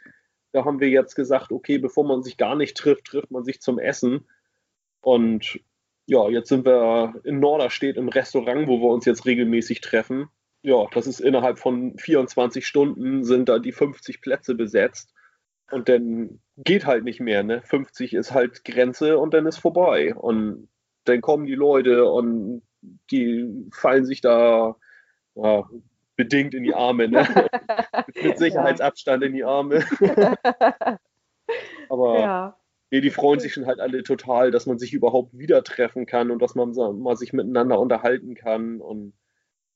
Da 0.52 0.64
haben 0.64 0.80
wir 0.80 0.88
jetzt 0.88 1.14
gesagt, 1.14 1.52
okay, 1.52 1.78
bevor 1.78 2.04
man 2.04 2.22
sich 2.22 2.37
gar 2.37 2.54
nicht 2.54 2.76
trifft, 2.76 3.07
trifft 3.07 3.30
man 3.30 3.44
sich 3.44 3.61
zum 3.61 3.78
Essen. 3.78 4.26
Und 5.00 5.61
ja, 6.06 6.28
jetzt 6.28 6.48
sind 6.48 6.66
wir 6.66 7.14
in 7.24 7.40
Norderstedt 7.40 7.96
im 7.96 8.08
Restaurant, 8.08 8.68
wo 8.68 8.80
wir 8.80 8.90
uns 8.90 9.06
jetzt 9.06 9.24
regelmäßig 9.26 9.80
treffen. 9.80 10.28
Ja, 10.62 10.86
das 10.92 11.06
ist 11.06 11.20
innerhalb 11.20 11.58
von 11.58 11.96
24 11.98 12.66
Stunden 12.66 13.24
sind 13.24 13.48
da 13.48 13.58
die 13.58 13.72
50 13.72 14.20
Plätze 14.20 14.54
besetzt. 14.54 15.12
Und 15.70 15.88
dann 15.88 16.40
geht 16.56 16.86
halt 16.86 17.04
nicht 17.04 17.20
mehr, 17.20 17.42
ne? 17.42 17.62
50 17.62 18.14
ist 18.14 18.32
halt 18.32 18.64
Grenze 18.64 19.18
und 19.18 19.34
dann 19.34 19.46
ist 19.46 19.58
vorbei. 19.58 20.14
Und 20.14 20.68
dann 21.04 21.20
kommen 21.20 21.46
die 21.46 21.54
Leute 21.54 22.06
und 22.06 22.62
die 23.10 23.68
fallen 23.72 24.04
sich 24.04 24.20
da 24.20 24.76
ja, 25.34 25.64
bedingt 26.16 26.54
in 26.54 26.64
die 26.64 26.74
Arme, 26.74 27.08
ne? 27.08 27.26
Mit 28.22 28.38
Sicherheitsabstand 28.38 29.24
in 29.24 29.32
die 29.32 29.44
Arme. 29.44 29.84
Aber 31.88 32.18
ja. 32.20 32.56
Nee, 32.94 33.00
die 33.00 33.11
freuen 33.11 33.40
sich 33.40 33.52
schon 33.52 33.66
halt 33.66 33.80
alle 33.80 34.04
total, 34.04 34.52
dass 34.52 34.66
man 34.66 34.78
sich 34.78 34.92
überhaupt 34.92 35.37
wieder 35.37 35.64
treffen 35.64 36.07
kann 36.07 36.30
und 36.30 36.40
dass 36.40 36.54
man 36.54 36.70
mal 37.00 37.16
sich 37.16 37.33
miteinander 37.33 37.80
unterhalten 37.80 38.37
kann. 38.37 38.80
Und 38.80 39.14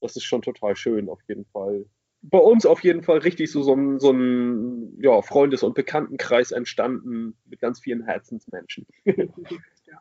das 0.00 0.14
ist 0.14 0.22
schon 0.22 0.40
total 0.40 0.76
schön, 0.76 1.08
auf 1.08 1.18
jeden 1.26 1.44
Fall. 1.46 1.86
Bei 2.22 2.38
uns 2.38 2.64
auf 2.64 2.84
jeden 2.84 3.02
Fall 3.02 3.18
richtig 3.18 3.50
so, 3.50 3.64
so 3.64 3.74
ein, 3.74 3.98
so 3.98 4.12
ein 4.12 5.02
ja, 5.02 5.20
Freundes- 5.20 5.64
und 5.64 5.74
Bekanntenkreis 5.74 6.52
entstanden 6.52 7.36
mit 7.44 7.58
ganz 7.58 7.80
vielen 7.80 8.04
Herzensmenschen. 8.04 8.86
ja. 9.04 10.00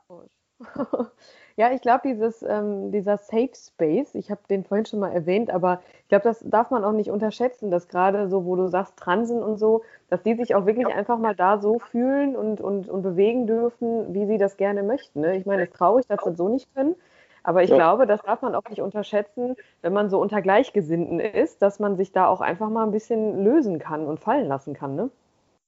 Ja, 1.60 1.72
ich 1.72 1.82
glaube, 1.82 2.02
dieses, 2.06 2.44
ähm, 2.44 2.92
dieser 2.92 3.18
Safe 3.18 3.50
Space, 3.56 4.14
ich 4.14 4.30
habe 4.30 4.42
den 4.48 4.64
vorhin 4.64 4.86
schon 4.86 5.00
mal 5.00 5.12
erwähnt, 5.12 5.50
aber 5.50 5.82
ich 6.04 6.10
glaube, 6.10 6.26
das 6.26 6.40
darf 6.46 6.70
man 6.70 6.84
auch 6.84 6.92
nicht 6.92 7.10
unterschätzen, 7.10 7.72
dass 7.72 7.88
gerade 7.88 8.30
so, 8.30 8.46
wo 8.46 8.56
du 8.56 8.68
sagst, 8.68 8.96
Transen 8.96 9.42
und 9.42 9.58
so, 9.58 9.82
dass 10.08 10.22
die 10.22 10.36
sich 10.36 10.54
auch 10.54 10.68
wirklich 10.68 10.88
ja. 10.88 10.96
einfach 10.96 11.18
mal 11.18 11.36
da 11.36 11.58
so 11.58 11.80
fühlen 11.80 12.36
und, 12.36 12.62
und, 12.62 12.88
und 12.88 13.02
bewegen 13.02 13.48
dürfen, 13.48 14.14
wie 14.14 14.28
sie 14.28 14.38
das 14.38 14.56
gerne 14.56 14.84
möchten. 14.84 15.22
Ne? 15.22 15.36
Ich 15.36 15.48
meine, 15.48 15.64
es 15.64 15.70
ist 15.70 15.78
traurig, 15.78 16.06
dass 16.06 16.24
wir 16.24 16.30
das 16.30 16.38
so 16.38 16.48
nicht 16.48 16.72
können. 16.76 16.96
Aber 17.42 17.64
ich 17.64 17.72
ja. 17.72 17.76
glaube, 17.76 18.06
das 18.06 18.22
darf 18.22 18.44
man 18.44 18.54
auch 18.54 18.70
nicht 18.70 18.82
unterschätzen, 18.82 19.56
wenn 19.82 19.94
man 19.94 20.12
so 20.12 20.22
unter 20.22 20.44
Gleichgesinnten 20.44 21.20
ist, 21.20 21.64
dass 21.64 21.80
man 21.80 21.98
sich 21.98 22.12
da 22.12 22.28
auch 22.28 22.42
einfach 22.42 22.70
mal 22.70 22.84
ein 22.84 22.92
bisschen 22.92 23.44
lösen 23.44 23.80
kann 23.80 24.06
und 24.06 24.20
fallen 24.20 24.48
lassen 24.48 24.76
kann. 24.76 24.96
Ne? 24.96 25.10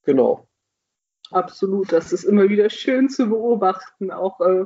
Genau. 0.03 0.45
Absolut. 1.31 1.91
Das 1.91 2.11
ist 2.13 2.25
immer 2.25 2.49
wieder 2.49 2.69
schön 2.69 3.09
zu 3.09 3.29
beobachten. 3.29 4.11
Auch 4.11 4.39
äh, 4.41 4.65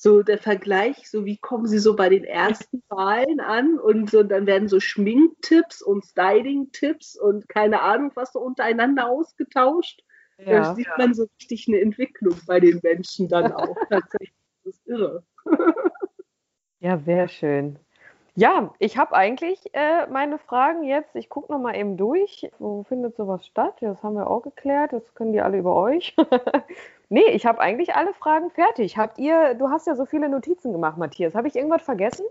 so 0.00 0.22
der 0.22 0.38
Vergleich, 0.38 1.10
so 1.10 1.24
wie 1.24 1.38
kommen 1.38 1.66
sie 1.66 1.80
so 1.80 1.96
bei 1.96 2.08
den 2.08 2.22
ersten 2.22 2.84
Wahlen 2.88 3.40
an 3.40 3.80
und 3.80 4.08
so, 4.08 4.22
dann 4.22 4.46
werden 4.46 4.68
so 4.68 4.78
Schminktipps 4.78 5.82
und 5.82 6.04
Styling-Tipps 6.04 7.16
und 7.16 7.48
keine 7.48 7.82
Ahnung, 7.82 8.12
was 8.14 8.32
so 8.32 8.38
untereinander 8.38 9.08
ausgetauscht. 9.08 10.04
Ja. 10.38 10.52
Da 10.52 10.74
sieht 10.76 10.86
man 10.98 11.14
so 11.14 11.26
richtig 11.40 11.66
eine 11.66 11.80
Entwicklung 11.80 12.36
bei 12.46 12.60
den 12.60 12.78
Menschen 12.84 13.28
dann 13.28 13.50
auch. 13.50 13.76
Tatsächlich, 13.90 14.32
das 14.62 14.76
ist 14.76 14.86
irre. 14.86 15.24
ja, 16.78 16.98
sehr 16.98 17.26
schön. 17.26 17.80
Ja, 18.36 18.72
ich 18.78 18.98
habe 18.98 19.16
eigentlich 19.16 19.58
äh, 19.72 20.06
meine 20.06 20.38
Fragen 20.38 20.84
jetzt. 20.84 21.16
Ich 21.16 21.28
gucke 21.28 21.50
noch 21.50 21.58
mal 21.58 21.74
eben 21.74 21.96
durch. 21.96 22.48
Wo 22.60 22.84
findet 22.84 23.16
sowas 23.16 23.44
statt? 23.44 23.74
Das 23.80 24.00
haben 24.04 24.14
wir 24.14 24.30
auch 24.30 24.42
geklärt. 24.42 24.92
Das 24.92 25.12
können 25.14 25.32
die 25.32 25.40
alle 25.40 25.58
über 25.58 25.74
euch. 25.74 26.14
nee, 27.08 27.30
ich 27.32 27.46
habe 27.46 27.60
eigentlich 27.60 27.94
alle 27.94 28.12
Fragen 28.14 28.50
fertig. 28.50 28.96
Habt 28.96 29.18
ihr, 29.18 29.54
du 29.54 29.68
hast 29.68 29.86
ja 29.86 29.94
so 29.94 30.06
viele 30.06 30.28
Notizen 30.28 30.72
gemacht, 30.72 30.98
Matthias. 30.98 31.34
Habe 31.34 31.48
ich 31.48 31.56
irgendwas 31.56 31.82
vergessen? 31.82 32.24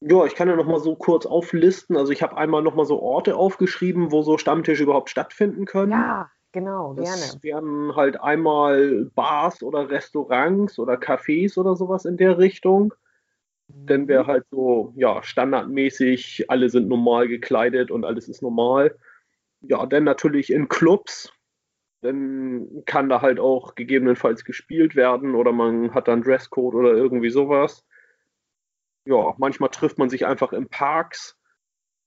Ja, 0.00 0.26
ich 0.26 0.34
kann 0.34 0.48
ja 0.48 0.56
noch 0.56 0.66
mal 0.66 0.80
so 0.80 0.94
kurz 0.94 1.26
auflisten. 1.26 1.96
Also 1.96 2.12
ich 2.12 2.22
habe 2.22 2.36
einmal 2.36 2.62
noch 2.62 2.74
mal 2.74 2.84
so 2.84 3.00
Orte 3.00 3.36
aufgeschrieben, 3.36 4.12
wo 4.12 4.22
so 4.22 4.36
Stammtische 4.38 4.82
überhaupt 4.82 5.10
stattfinden 5.10 5.64
können. 5.64 5.92
Ja, 5.92 6.30
genau, 6.52 6.92
das 6.94 7.42
gerne. 7.42 7.42
werden 7.42 7.96
halt 7.96 8.20
einmal 8.20 9.10
Bars 9.14 9.62
oder 9.62 9.88
Restaurants 9.88 10.78
oder 10.78 10.94
Cafés 10.94 11.58
oder 11.58 11.76
sowas 11.76 12.04
in 12.04 12.18
der 12.18 12.38
Richtung. 12.38 12.92
Denn 13.68 14.06
wäre 14.06 14.24
mhm. 14.24 14.28
halt 14.28 14.44
so, 14.50 14.92
ja, 14.96 15.22
standardmäßig, 15.22 16.44
alle 16.48 16.68
sind 16.68 16.88
normal 16.88 17.26
gekleidet 17.26 17.90
und 17.90 18.04
alles 18.04 18.28
ist 18.28 18.42
normal. 18.42 18.96
Ja, 19.62 19.86
dann 19.86 20.04
natürlich 20.04 20.52
in 20.52 20.68
Clubs. 20.68 21.32
Dann 22.06 22.84
kann 22.86 23.08
da 23.08 23.22
halt 23.22 23.40
auch 23.40 23.74
gegebenenfalls 23.74 24.44
gespielt 24.44 24.96
werden 24.96 25.34
oder 25.34 25.52
man 25.52 25.94
hat 25.94 26.08
dann 26.08 26.22
Dresscode 26.22 26.74
oder 26.74 26.92
irgendwie 26.92 27.30
sowas. 27.30 27.84
Ja, 29.04 29.34
manchmal 29.38 29.70
trifft 29.70 29.98
man 29.98 30.08
sich 30.08 30.26
einfach 30.26 30.52
in 30.52 30.68
Parks. 30.68 31.38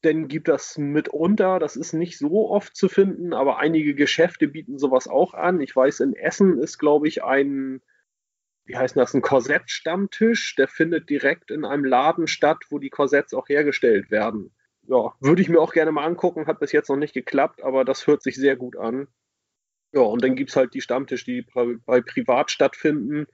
Dann 0.02 0.28
gibt 0.28 0.48
das 0.48 0.78
mitunter, 0.78 1.60
das 1.60 1.76
ist 1.76 1.94
nicht 1.94 2.18
so 2.18 2.50
oft 2.50 2.76
zu 2.76 2.88
finden, 2.88 3.34
aber 3.34 3.60
einige 3.60 3.96
Geschäfte 3.96 4.48
bieten 4.48 4.78
sowas 4.78 5.08
auch 5.08 5.34
an. 5.34 5.60
Ich 5.60 5.76
weiß, 5.76 6.00
in 6.00 6.14
Essen 6.14 6.58
ist, 6.58 6.78
glaube 6.78 7.08
ich, 7.08 7.24
ein 7.24 7.82
wie 8.70 8.78
heißt 8.78 8.96
das, 8.98 9.16
ein 9.16 9.24
Korsettstammtisch, 9.24 10.56
der 10.56 10.68
findet 10.68 11.10
direkt 11.10 11.50
in 11.50 11.66
einem 11.66 11.86
Laden 11.86 12.28
statt, 12.28 12.60
wo 12.70 12.78
die 12.78 12.92
Korsetts 12.92 13.34
auch 13.34 13.50
hergestellt 13.50 14.12
werden. 14.12 14.52
Ja, 14.84 15.16
würde 15.20 15.42
ich 15.42 15.50
mir 15.50 15.60
auch 15.60 15.74
gerne 15.74 15.92
mal 15.92 16.06
angucken, 16.06 16.46
hat 16.46 16.60
bis 16.60 16.72
jetzt 16.72 16.88
noch 16.88 16.96
nicht 16.96 17.16
geklappt, 17.16 17.64
aber 17.64 17.84
das 17.84 18.06
hört 18.06 18.22
sich 18.22 18.36
sehr 18.36 18.56
gut 18.56 18.78
an. 18.78 19.08
Ja, 19.94 20.02
und 20.02 20.24
dann 20.24 20.36
gibt 20.36 20.52
es 20.52 20.56
halt 20.56 20.74
die 20.74 20.82
Stammtische, 20.82 21.26
die 21.26 21.46
bei 21.86 22.02
privat 22.02 22.52
stattfinden. 22.52 23.26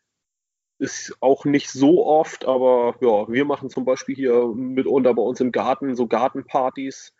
Ist 0.77 1.15
auch 1.21 1.45
nicht 1.45 1.69
so 1.69 2.05
oft, 2.05 2.45
aber 2.45 2.95
ja, 3.01 3.31
wir 3.31 3.45
machen 3.45 3.69
zum 3.69 3.85
Beispiel 3.85 4.15
hier 4.15 4.47
mitunter 4.47 5.13
bei 5.13 5.21
uns 5.21 5.39
im 5.39 5.51
Garten 5.51 5.95
so 5.95 6.07
Gartenpartys 6.07 7.13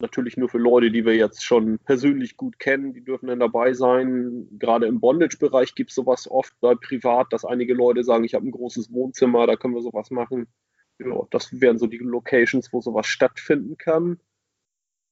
natürlich 0.00 0.36
nur 0.36 0.48
für 0.48 0.58
Leute, 0.58 0.90
die 0.90 1.04
wir 1.04 1.14
jetzt 1.14 1.44
schon 1.44 1.78
persönlich 1.78 2.36
gut 2.36 2.58
kennen, 2.58 2.92
die 2.92 3.04
dürfen 3.04 3.28
dann 3.28 3.40
dabei 3.40 3.72
sein. 3.72 4.48
Gerade 4.58 4.86
im 4.86 5.00
Bondage-Bereich 5.00 5.74
gibt 5.74 5.90
es 5.90 5.96
sowas 5.96 6.30
oft 6.30 6.52
bei 6.60 6.74
privat, 6.74 7.32
dass 7.32 7.44
einige 7.44 7.74
Leute 7.74 8.04
sagen, 8.04 8.24
ich 8.24 8.34
habe 8.34 8.46
ein 8.46 8.52
großes 8.52 8.92
Wohnzimmer, 8.92 9.46
da 9.46 9.56
können 9.56 9.74
wir 9.74 9.82
sowas 9.82 10.10
machen. 10.10 10.48
Ja, 10.98 11.22
das 11.30 11.60
wären 11.60 11.78
so 11.78 11.86
die 11.86 11.98
Locations, 11.98 12.72
wo 12.72 12.80
sowas 12.80 13.06
stattfinden 13.06 13.76
kann. 13.76 14.20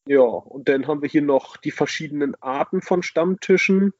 Ja, 0.06 0.20
und 0.20 0.68
dann 0.68 0.86
haben 0.86 1.02
wir 1.02 1.08
hier 1.08 1.22
noch 1.22 1.56
die 1.56 1.70
verschiedenen 1.70 2.34
Arten 2.42 2.82
von 2.82 3.02
Stammtischen. 3.02 3.92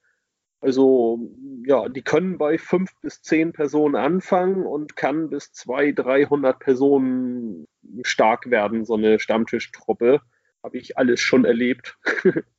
Also, 0.60 1.30
ja, 1.66 1.88
die 1.88 2.02
können 2.02 2.38
bei 2.38 2.58
fünf 2.58 2.90
bis 3.00 3.22
zehn 3.22 3.52
Personen 3.52 3.96
anfangen 3.96 4.66
und 4.66 4.96
kann 4.96 5.30
bis 5.30 5.52
200, 5.52 6.06
300 6.06 6.58
Personen 6.58 7.66
stark 8.02 8.50
werden, 8.50 8.84
so 8.84 8.94
eine 8.94 9.18
Stammtischtruppe 9.18 10.20
habe 10.64 10.78
ich 10.78 10.96
alles 10.98 11.20
schon 11.20 11.44
erlebt. 11.44 11.98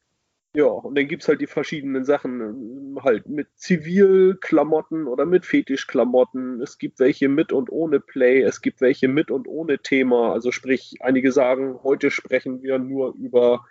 ja, 0.56 0.66
und 0.68 0.98
dann 0.98 1.08
gibt 1.08 1.24
es 1.24 1.28
halt 1.28 1.42
die 1.42 1.48
verschiedenen 1.48 2.06
Sachen, 2.06 2.98
halt 3.04 3.28
mit 3.28 3.48
Zivilklamotten 3.56 5.06
oder 5.06 5.26
mit 5.26 5.46
Fetischklamotten. 5.46 6.62
Es 6.62 6.78
gibt 6.78 7.00
welche 7.00 7.28
mit 7.28 7.52
und 7.52 7.70
ohne 7.70 8.00
Play, 8.00 8.42
es 8.42 8.62
gibt 8.62 8.80
welche 8.80 9.10
mit 9.10 9.32
und 9.32 9.48
ohne 9.50 9.80
Thema. 9.80 10.32
Also 10.32 10.52
sprich, 10.52 10.96
einige 11.02 11.34
sagen, 11.34 11.80
heute 11.84 12.10
sprechen 12.10 12.62
wir 12.62 12.80
nur 12.80 13.14
über 13.16 13.66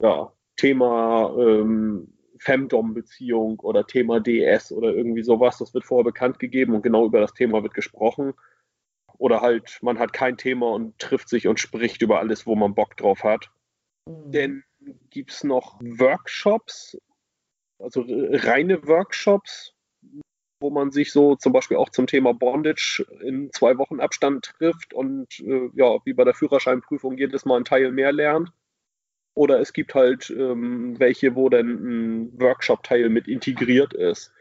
ja, 0.00 0.32
Thema 0.56 1.34
ähm, 1.36 2.14
Femdom-Beziehung 2.38 3.58
oder 3.60 3.84
Thema 3.84 4.20
DS 4.20 4.70
oder 4.70 4.94
irgendwie 4.94 5.24
sowas. 5.24 5.58
Das 5.58 5.74
wird 5.74 5.84
vorher 5.84 6.04
bekannt 6.04 6.38
gegeben 6.38 6.74
und 6.74 6.82
genau 6.82 7.06
über 7.06 7.20
das 7.20 7.34
Thema 7.34 7.62
wird 7.64 7.74
gesprochen. 7.74 8.34
Oder 9.18 9.40
halt, 9.40 9.78
man 9.82 9.98
hat 9.98 10.12
kein 10.12 10.36
Thema 10.36 10.70
und 10.70 10.98
trifft 10.98 11.28
sich 11.28 11.48
und 11.48 11.58
spricht 11.58 12.02
über 12.02 12.20
alles, 12.20 12.46
wo 12.46 12.54
man 12.54 12.74
Bock 12.74 12.96
drauf 12.96 13.24
hat. 13.24 13.50
Mhm. 14.06 14.30
Denn 14.30 14.64
gibt 15.10 15.32
es 15.32 15.44
noch 15.44 15.80
Workshops, 15.80 16.96
also 17.78 18.04
reine 18.08 18.86
Workshops, 18.86 19.74
wo 20.60 20.70
man 20.70 20.90
sich 20.90 21.12
so 21.12 21.36
zum 21.36 21.52
Beispiel 21.52 21.76
auch 21.76 21.90
zum 21.90 22.06
Thema 22.06 22.32
Bondage 22.32 23.04
in 23.20 23.52
zwei 23.52 23.76
Wochen 23.78 24.00
Abstand 24.00 24.54
trifft 24.58 24.94
und 24.94 25.40
äh, 25.40 25.70
ja, 25.74 25.98
wie 26.04 26.14
bei 26.14 26.24
der 26.24 26.34
Führerscheinprüfung 26.34 27.18
jedes 27.18 27.44
Mal 27.44 27.58
ein 27.58 27.64
Teil 27.64 27.92
mehr 27.92 28.12
lernt. 28.12 28.50
Oder 29.34 29.60
es 29.60 29.72
gibt 29.72 29.94
halt 29.94 30.30
ähm, 30.30 30.98
welche, 30.98 31.34
wo 31.34 31.48
dann 31.48 31.68
ein 31.68 32.40
Workshop-Teil 32.40 33.08
mit 33.08 33.26
integriert 33.26 33.92
ist. 33.92 34.32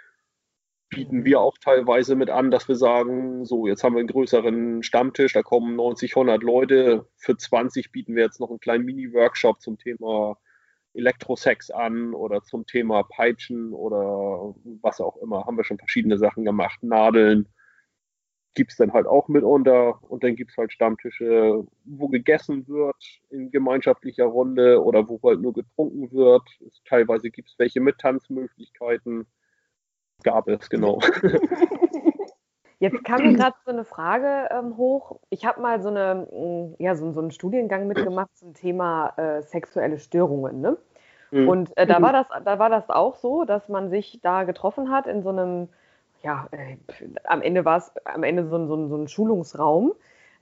Bieten 0.93 1.25
wir 1.25 1.41
auch 1.41 1.57
teilweise 1.57 2.15
mit 2.15 2.29
an, 2.29 2.51
dass 2.51 2.67
wir 2.67 2.75
sagen, 2.75 3.45
so, 3.45 3.67
jetzt 3.67 3.83
haben 3.83 3.95
wir 3.95 3.99
einen 3.99 4.07
größeren 4.07 4.83
Stammtisch, 4.83 5.33
da 5.33 5.41
kommen 5.41 5.75
90, 5.75 6.15
100 6.15 6.43
Leute. 6.43 7.07
Für 7.17 7.37
20 7.37 7.91
bieten 7.91 8.15
wir 8.15 8.23
jetzt 8.23 8.39
noch 8.39 8.49
einen 8.49 8.59
kleinen 8.59 8.85
Mini-Workshop 8.85 9.61
zum 9.61 9.77
Thema 9.77 10.37
Elektrosex 10.93 11.71
an 11.71 12.13
oder 12.13 12.43
zum 12.43 12.65
Thema 12.65 13.03
Peitschen 13.03 13.73
oder 13.73 14.53
was 14.81 15.01
auch 15.01 15.17
immer. 15.17 15.45
Haben 15.45 15.57
wir 15.57 15.63
schon 15.63 15.79
verschiedene 15.79 16.17
Sachen 16.17 16.45
gemacht. 16.45 16.83
Nadeln 16.83 17.47
gibt 18.53 18.71
es 18.71 18.77
dann 18.77 18.93
halt 18.93 19.07
auch 19.07 19.27
mitunter 19.27 19.99
und 20.03 20.23
dann 20.23 20.35
gibt 20.35 20.51
es 20.51 20.57
halt 20.57 20.71
Stammtische, 20.71 21.65
wo 21.85 22.07
gegessen 22.07 22.67
wird 22.67 22.95
in 23.29 23.49
gemeinschaftlicher 23.51 24.25
Runde 24.25 24.83
oder 24.83 25.09
wo 25.09 25.19
halt 25.23 25.41
nur 25.41 25.53
getrunken 25.53 26.11
wird. 26.11 26.43
Teilweise 26.85 27.31
gibt 27.31 27.49
es 27.49 27.57
welche 27.57 27.81
mit 27.81 27.97
Tanzmöglichkeiten. 27.97 29.25
Gab 30.23 30.47
es, 30.47 30.69
genau. 30.69 30.99
Jetzt 32.79 33.03
kam 33.05 33.21
mir 33.21 33.33
gerade 33.33 33.55
so 33.65 33.71
eine 33.71 33.85
Frage 33.85 34.49
ähm, 34.51 34.75
hoch. 34.75 35.19
Ich 35.29 35.45
habe 35.45 35.61
mal 35.61 35.81
so, 35.81 35.87
eine, 35.87 36.27
mm, 36.29 36.83
ja, 36.83 36.95
so, 36.95 37.11
so, 37.13 37.21
einen 37.21 37.31
Studiengang 37.31 37.87
mitgemacht 37.87 38.35
zum 38.35 38.53
Thema 38.53 39.13
äh, 39.15 39.41
sexuelle 39.41 39.99
Störungen. 39.99 40.59
Ne? 40.59 40.77
Mhm. 41.31 41.47
Und 41.47 41.77
äh, 41.77 41.87
da, 41.87 42.01
war 42.01 42.11
das, 42.11 42.27
da 42.43 42.59
war 42.59 42.69
das 42.69 42.89
auch 42.89 43.15
so, 43.15 43.45
dass 43.45 43.69
man 43.69 43.89
sich 43.89 44.19
da 44.21 44.43
getroffen 44.43 44.91
hat 44.91 45.07
in 45.07 45.23
so 45.23 45.29
einem 45.29 45.69
ja, 46.23 46.47
äh, 46.51 46.77
am 47.25 47.41
Ende 47.41 47.65
war 47.65 47.77
es 47.77 47.91
am 48.05 48.23
Ende 48.23 48.47
so, 48.47 48.65
so, 48.65 48.87
so 48.87 48.95
ein 48.95 49.07
Schulungsraum, 49.07 49.93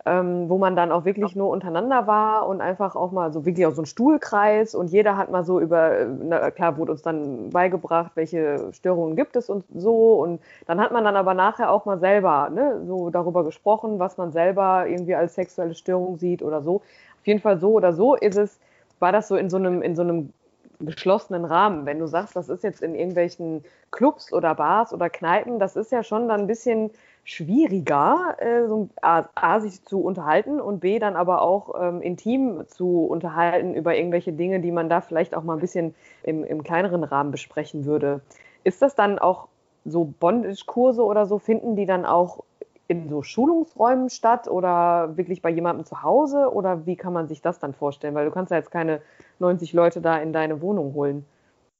ähm, 0.05 0.49
wo 0.49 0.57
man 0.57 0.75
dann 0.75 0.91
auch 0.91 1.05
wirklich 1.05 1.35
nur 1.35 1.49
untereinander 1.49 2.07
war 2.07 2.47
und 2.47 2.61
einfach 2.61 2.95
auch 2.95 3.11
mal 3.11 3.31
so 3.31 3.45
wirklich 3.45 3.65
auch 3.65 3.73
so 3.73 3.83
ein 3.83 3.85
Stuhlkreis 3.85 4.73
und 4.73 4.87
jeder 4.87 5.17
hat 5.17 5.29
mal 5.29 5.43
so 5.43 5.59
über, 5.59 5.99
äh, 5.99 6.07
na, 6.07 6.51
klar 6.51 6.77
wurde 6.77 6.93
uns 6.93 7.01
dann 7.03 7.49
beigebracht, 7.51 8.11
welche 8.15 8.73
Störungen 8.73 9.15
gibt 9.15 9.35
es 9.35 9.49
und 9.49 9.63
so 9.75 10.21
und 10.21 10.41
dann 10.65 10.79
hat 10.79 10.91
man 10.91 11.03
dann 11.03 11.15
aber 11.15 11.33
nachher 11.33 11.71
auch 11.71 11.85
mal 11.85 11.99
selber 11.99 12.49
ne, 12.49 12.81
so 12.87 13.09
darüber 13.11 13.43
gesprochen, 13.43 13.99
was 13.99 14.17
man 14.17 14.31
selber 14.31 14.87
irgendwie 14.87 15.15
als 15.15 15.35
sexuelle 15.35 15.75
Störung 15.75 16.17
sieht 16.17 16.41
oder 16.41 16.61
so. 16.61 16.77
Auf 16.77 17.27
jeden 17.27 17.39
Fall 17.39 17.59
so 17.59 17.73
oder 17.73 17.93
so 17.93 18.15
ist 18.15 18.37
es, 18.37 18.59
war 18.99 19.11
das 19.11 19.27
so 19.27 19.35
in 19.35 19.49
so 19.49 19.57
einem, 19.57 19.81
in 19.83 19.95
so 19.95 20.01
einem 20.01 20.33
geschlossenen 20.79 21.45
Rahmen. 21.45 21.85
Wenn 21.85 21.99
du 21.99 22.07
sagst, 22.07 22.35
das 22.35 22.49
ist 22.49 22.63
jetzt 22.63 22.81
in 22.81 22.95
irgendwelchen 22.95 23.63
Clubs 23.91 24.33
oder 24.33 24.55
Bars 24.55 24.93
oder 24.93 25.09
Kneipen, 25.09 25.59
das 25.59 25.75
ist 25.75 25.91
ja 25.91 26.03
schon 26.03 26.27
dann 26.27 26.41
ein 26.41 26.47
bisschen 26.47 26.91
schwieriger, 27.23 28.35
äh, 28.39 28.67
so 28.67 28.89
A, 29.01 29.25
A, 29.35 29.59
sich 29.59 29.83
zu 29.83 30.01
unterhalten 30.01 30.59
und 30.59 30.79
B, 30.79 30.99
dann 30.99 31.15
aber 31.15 31.41
auch 31.41 31.75
ähm, 31.79 32.01
intim 32.01 32.63
zu 32.67 33.05
unterhalten 33.05 33.75
über 33.75 33.95
irgendwelche 33.95 34.33
Dinge, 34.33 34.59
die 34.59 34.71
man 34.71 34.89
da 34.89 35.01
vielleicht 35.01 35.35
auch 35.35 35.43
mal 35.43 35.53
ein 35.53 35.59
bisschen 35.59 35.93
im, 36.23 36.43
im 36.43 36.63
kleineren 36.63 37.03
Rahmen 37.03 37.31
besprechen 37.31 37.85
würde. 37.85 38.21
Ist 38.63 38.81
das 38.81 38.95
dann 38.95 39.19
auch 39.19 39.47
so 39.85 40.05
Bondage-Kurse 40.19 41.03
oder 41.03 41.25
so, 41.25 41.39
finden 41.39 41.75
die 41.75 41.85
dann 41.85 42.05
auch 42.05 42.43
in 42.87 43.07
so 43.07 43.23
Schulungsräumen 43.23 44.09
statt 44.09 44.49
oder 44.49 45.15
wirklich 45.15 45.41
bei 45.41 45.49
jemandem 45.49 45.85
zu 45.85 46.03
Hause 46.03 46.51
oder 46.51 46.85
wie 46.85 46.97
kann 46.97 47.13
man 47.13 47.27
sich 47.27 47.41
das 47.41 47.59
dann 47.59 47.73
vorstellen? 47.73 48.15
Weil 48.15 48.25
du 48.25 48.31
kannst 48.31 48.51
ja 48.51 48.57
jetzt 48.57 48.71
keine 48.71 49.01
90 49.39 49.71
Leute 49.73 50.01
da 50.01 50.17
in 50.17 50.33
deine 50.33 50.61
Wohnung 50.61 50.93
holen. 50.93 51.25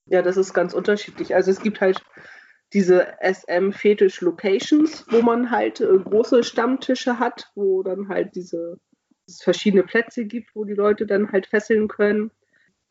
Ja, 0.06 0.21
das 0.21 0.38
ist 0.38 0.54
ganz 0.54 0.73
unterschiedlich. 0.73 1.36
Also 1.36 1.51
es 1.51 1.62
gibt 1.62 1.82
halt 1.82 2.01
diese 2.73 3.15
SM-Fetisch-Locations, 3.21 5.05
wo 5.10 5.21
man 5.21 5.51
halt 5.51 5.81
äh, 5.81 5.97
große 5.97 6.43
Stammtische 6.43 7.19
hat, 7.19 7.51
wo 7.55 7.84
dann 7.84 8.07
halt 8.07 8.36
diese 8.36 8.79
es 9.27 9.41
verschiedene 9.41 9.84
Plätze 9.84 10.25
gibt, 10.25 10.55
wo 10.55 10.65
die 10.65 10.73
Leute 10.73 11.05
dann 11.05 11.31
halt 11.31 11.47
fesseln 11.47 11.88
können. 11.88 12.31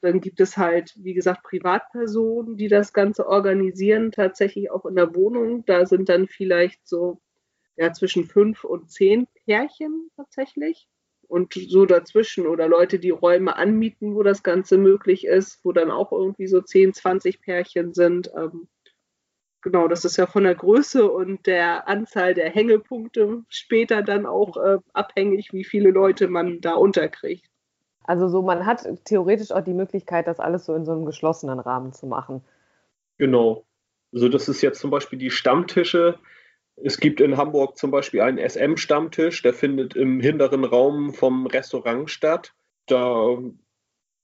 Dann 0.00 0.20
gibt 0.20 0.40
es 0.40 0.56
halt, 0.56 0.94
wie 0.96 1.12
gesagt, 1.12 1.42
Privatpersonen, 1.42 2.56
die 2.56 2.68
das 2.68 2.92
Ganze 2.92 3.26
organisieren, 3.26 4.12
tatsächlich 4.12 4.70
auch 4.70 4.86
in 4.86 4.96
der 4.96 5.14
Wohnung. 5.14 5.64
Da 5.66 5.84
sind 5.84 6.08
dann 6.08 6.26
vielleicht 6.26 6.86
so 6.86 7.20
ja, 7.76 7.92
zwischen 7.92 8.24
fünf 8.24 8.64
und 8.64 8.90
zehn 8.90 9.26
Pärchen 9.44 10.10
tatsächlich. 10.16 10.88
Und 11.28 11.54
so 11.54 11.86
dazwischen 11.86 12.46
oder 12.46 12.66
Leute, 12.66 12.98
die 12.98 13.10
Räume 13.10 13.56
anmieten, 13.56 14.16
wo 14.16 14.22
das 14.24 14.42
Ganze 14.42 14.78
möglich 14.78 15.26
ist, 15.26 15.60
wo 15.64 15.70
dann 15.70 15.90
auch 15.90 16.10
irgendwie 16.10 16.48
so 16.48 16.60
10, 16.60 16.92
20 16.92 17.40
Pärchen 17.40 17.94
sind. 17.94 18.32
Ähm, 18.36 18.68
genau, 19.62 19.88
das 19.88 20.04
ist 20.04 20.16
ja 20.16 20.26
von 20.26 20.44
der 20.44 20.54
Größe 20.54 21.10
und 21.10 21.46
der 21.46 21.88
Anzahl 21.88 22.34
der 22.34 22.50
Hängepunkte 22.50 23.42
später 23.48 24.02
dann 24.02 24.26
auch 24.26 24.56
äh, 24.56 24.78
abhängig, 24.92 25.52
wie 25.52 25.64
viele 25.64 25.90
Leute 25.90 26.28
man 26.28 26.60
da 26.60 26.74
unterkriegt. 26.74 27.46
Also 28.04 28.28
so, 28.28 28.42
man 28.42 28.66
hat 28.66 28.88
theoretisch 29.04 29.52
auch 29.52 29.62
die 29.62 29.74
Möglichkeit, 29.74 30.26
das 30.26 30.40
alles 30.40 30.64
so 30.64 30.74
in 30.74 30.84
so 30.84 30.92
einem 30.92 31.04
geschlossenen 31.04 31.60
Rahmen 31.60 31.92
zu 31.92 32.06
machen. 32.06 32.42
Genau. 33.18 33.64
Also 34.12 34.28
das 34.28 34.48
ist 34.48 34.62
jetzt 34.62 34.80
zum 34.80 34.90
Beispiel 34.90 35.18
die 35.18 35.30
Stammtische, 35.30 36.18
es 36.82 36.98
gibt 36.98 37.20
in 37.20 37.36
Hamburg 37.36 37.76
zum 37.76 37.90
Beispiel 37.90 38.22
einen 38.22 38.38
SM-Stammtisch, 38.38 39.42
der 39.42 39.52
findet 39.52 39.94
im 39.94 40.20
hinteren 40.20 40.64
Raum 40.64 41.12
vom 41.12 41.46
Restaurant 41.46 42.10
statt. 42.10 42.54
Da 42.86 43.38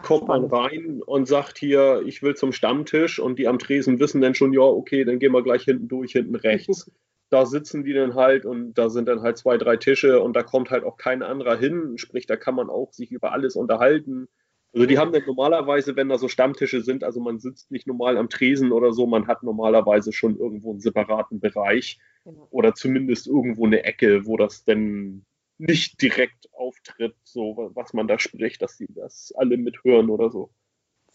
kommt 0.03 0.29
man 0.29 0.45
rein 0.45 1.03
und 1.03 1.27
sagt 1.27 1.59
hier, 1.59 2.03
ich 2.05 2.23
will 2.23 2.35
zum 2.35 2.53
Stammtisch 2.53 3.19
und 3.19 3.39
die 3.39 3.49
am 3.49 3.59
Tresen 3.59 3.99
wissen 3.99 4.21
dann 4.21 4.35
schon, 4.35 4.53
ja, 4.53 4.61
okay, 4.61 5.05
dann 5.05 5.19
gehen 5.19 5.33
wir 5.33 5.43
gleich 5.43 5.65
hinten 5.65 5.89
durch, 5.89 6.13
hinten 6.13 6.37
rechts. 6.37 6.91
da 7.31 7.45
sitzen 7.45 7.85
die 7.85 7.93
dann 7.93 8.15
halt 8.15 8.47
und 8.47 8.75
da 8.75 8.89
sind 8.89 9.09
dann 9.09 9.23
halt 9.23 9.39
zwei, 9.39 9.57
drei 9.59 9.77
Tische 9.77 10.21
und 10.21 10.35
da 10.35 10.43
kommt 10.43 10.71
halt 10.71 10.85
auch 10.85 10.97
kein 10.97 11.23
anderer 11.23 11.57
hin, 11.57 11.99
sprich, 11.99 12.27
da 12.27 12.37
kann 12.37 12.55
man 12.55 12.71
auch 12.71 12.93
sich 12.93 13.11
über 13.11 13.33
alles 13.33 13.57
unterhalten. 13.57 14.29
Also 14.73 14.87
die 14.87 14.99
haben 14.99 15.13
dann 15.13 15.23
normalerweise, 15.27 15.97
wenn 15.97 16.09
da 16.09 16.19
so 16.19 16.29
Stammtische 16.29 16.83
sind, 16.83 17.03
also 17.03 17.21
man 17.21 17.39
sitzt 17.39 17.71
nicht 17.71 17.87
normal 17.87 18.19
am 18.19 18.29
Tresen 18.29 18.73
oder 18.73 18.93
so, 18.93 19.07
man 19.07 19.27
hat 19.27 19.43
normalerweise 19.43 20.13
schon 20.13 20.37
irgendwo 20.39 20.71
einen 20.71 20.81
separaten 20.81 21.41
Bereich 21.41 21.99
genau. 22.25 22.47
oder 22.51 22.75
zumindest 22.75 23.27
irgendwo 23.27 23.65
eine 23.67 23.85
Ecke, 23.85 24.27
wo 24.27 24.37
das 24.37 24.65
denn 24.65 25.25
nicht 25.59 26.01
direkt 26.03 26.49
auftritt, 26.53 27.17
so 27.25 27.71
was 27.75 27.93
man 27.93 28.09
da 28.09 28.19
spricht, 28.19 28.63
dass 28.63 28.77
die 28.77 28.93
das 28.93 29.33
alle 29.37 29.57
mithören 29.57 30.11
oder 30.11 30.31
so. 30.31 30.51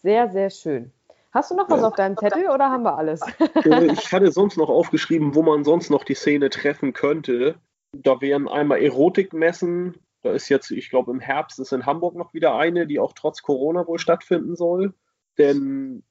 Sehr, 0.02 0.30
sehr 0.30 0.50
schön. 0.50 0.92
Hast 1.32 1.50
du 1.50 1.54
noch 1.54 1.70
was 1.70 1.80
ja. 1.80 1.88
auf 1.88 1.94
deinem 1.94 2.16
Zettel 2.16 2.50
oder 2.50 2.70
haben 2.70 2.82
wir 2.82 2.96
alles? 2.96 3.20
Ich 3.64 4.12
hatte 4.12 4.30
sonst 4.30 4.58
noch 4.58 4.68
aufgeschrieben, 4.68 5.34
wo 5.34 5.42
man 5.42 5.64
sonst 5.64 5.88
noch 5.88 6.04
die 6.04 6.14
Szene 6.14 6.50
treffen 6.50 6.92
könnte. 6.92 7.54
Da 7.92 8.20
wären 8.20 8.48
einmal 8.48 8.82
Erotikmessen, 8.82 9.96
da 10.22 10.32
ist 10.32 10.48
jetzt, 10.48 10.70
ich 10.70 10.90
glaube, 10.90 11.10
im 11.10 11.20
Herbst 11.20 11.58
ist 11.58 11.72
in 11.72 11.86
Hamburg 11.86 12.14
noch 12.14 12.34
wieder 12.34 12.56
eine, 12.56 12.86
die 12.86 12.98
auch 12.98 13.12
trotz 13.14 13.42
Corona 13.42 13.86
wohl 13.86 13.98
stattfinden 13.98 14.56
soll. 14.56 14.94
Denn 15.38 16.04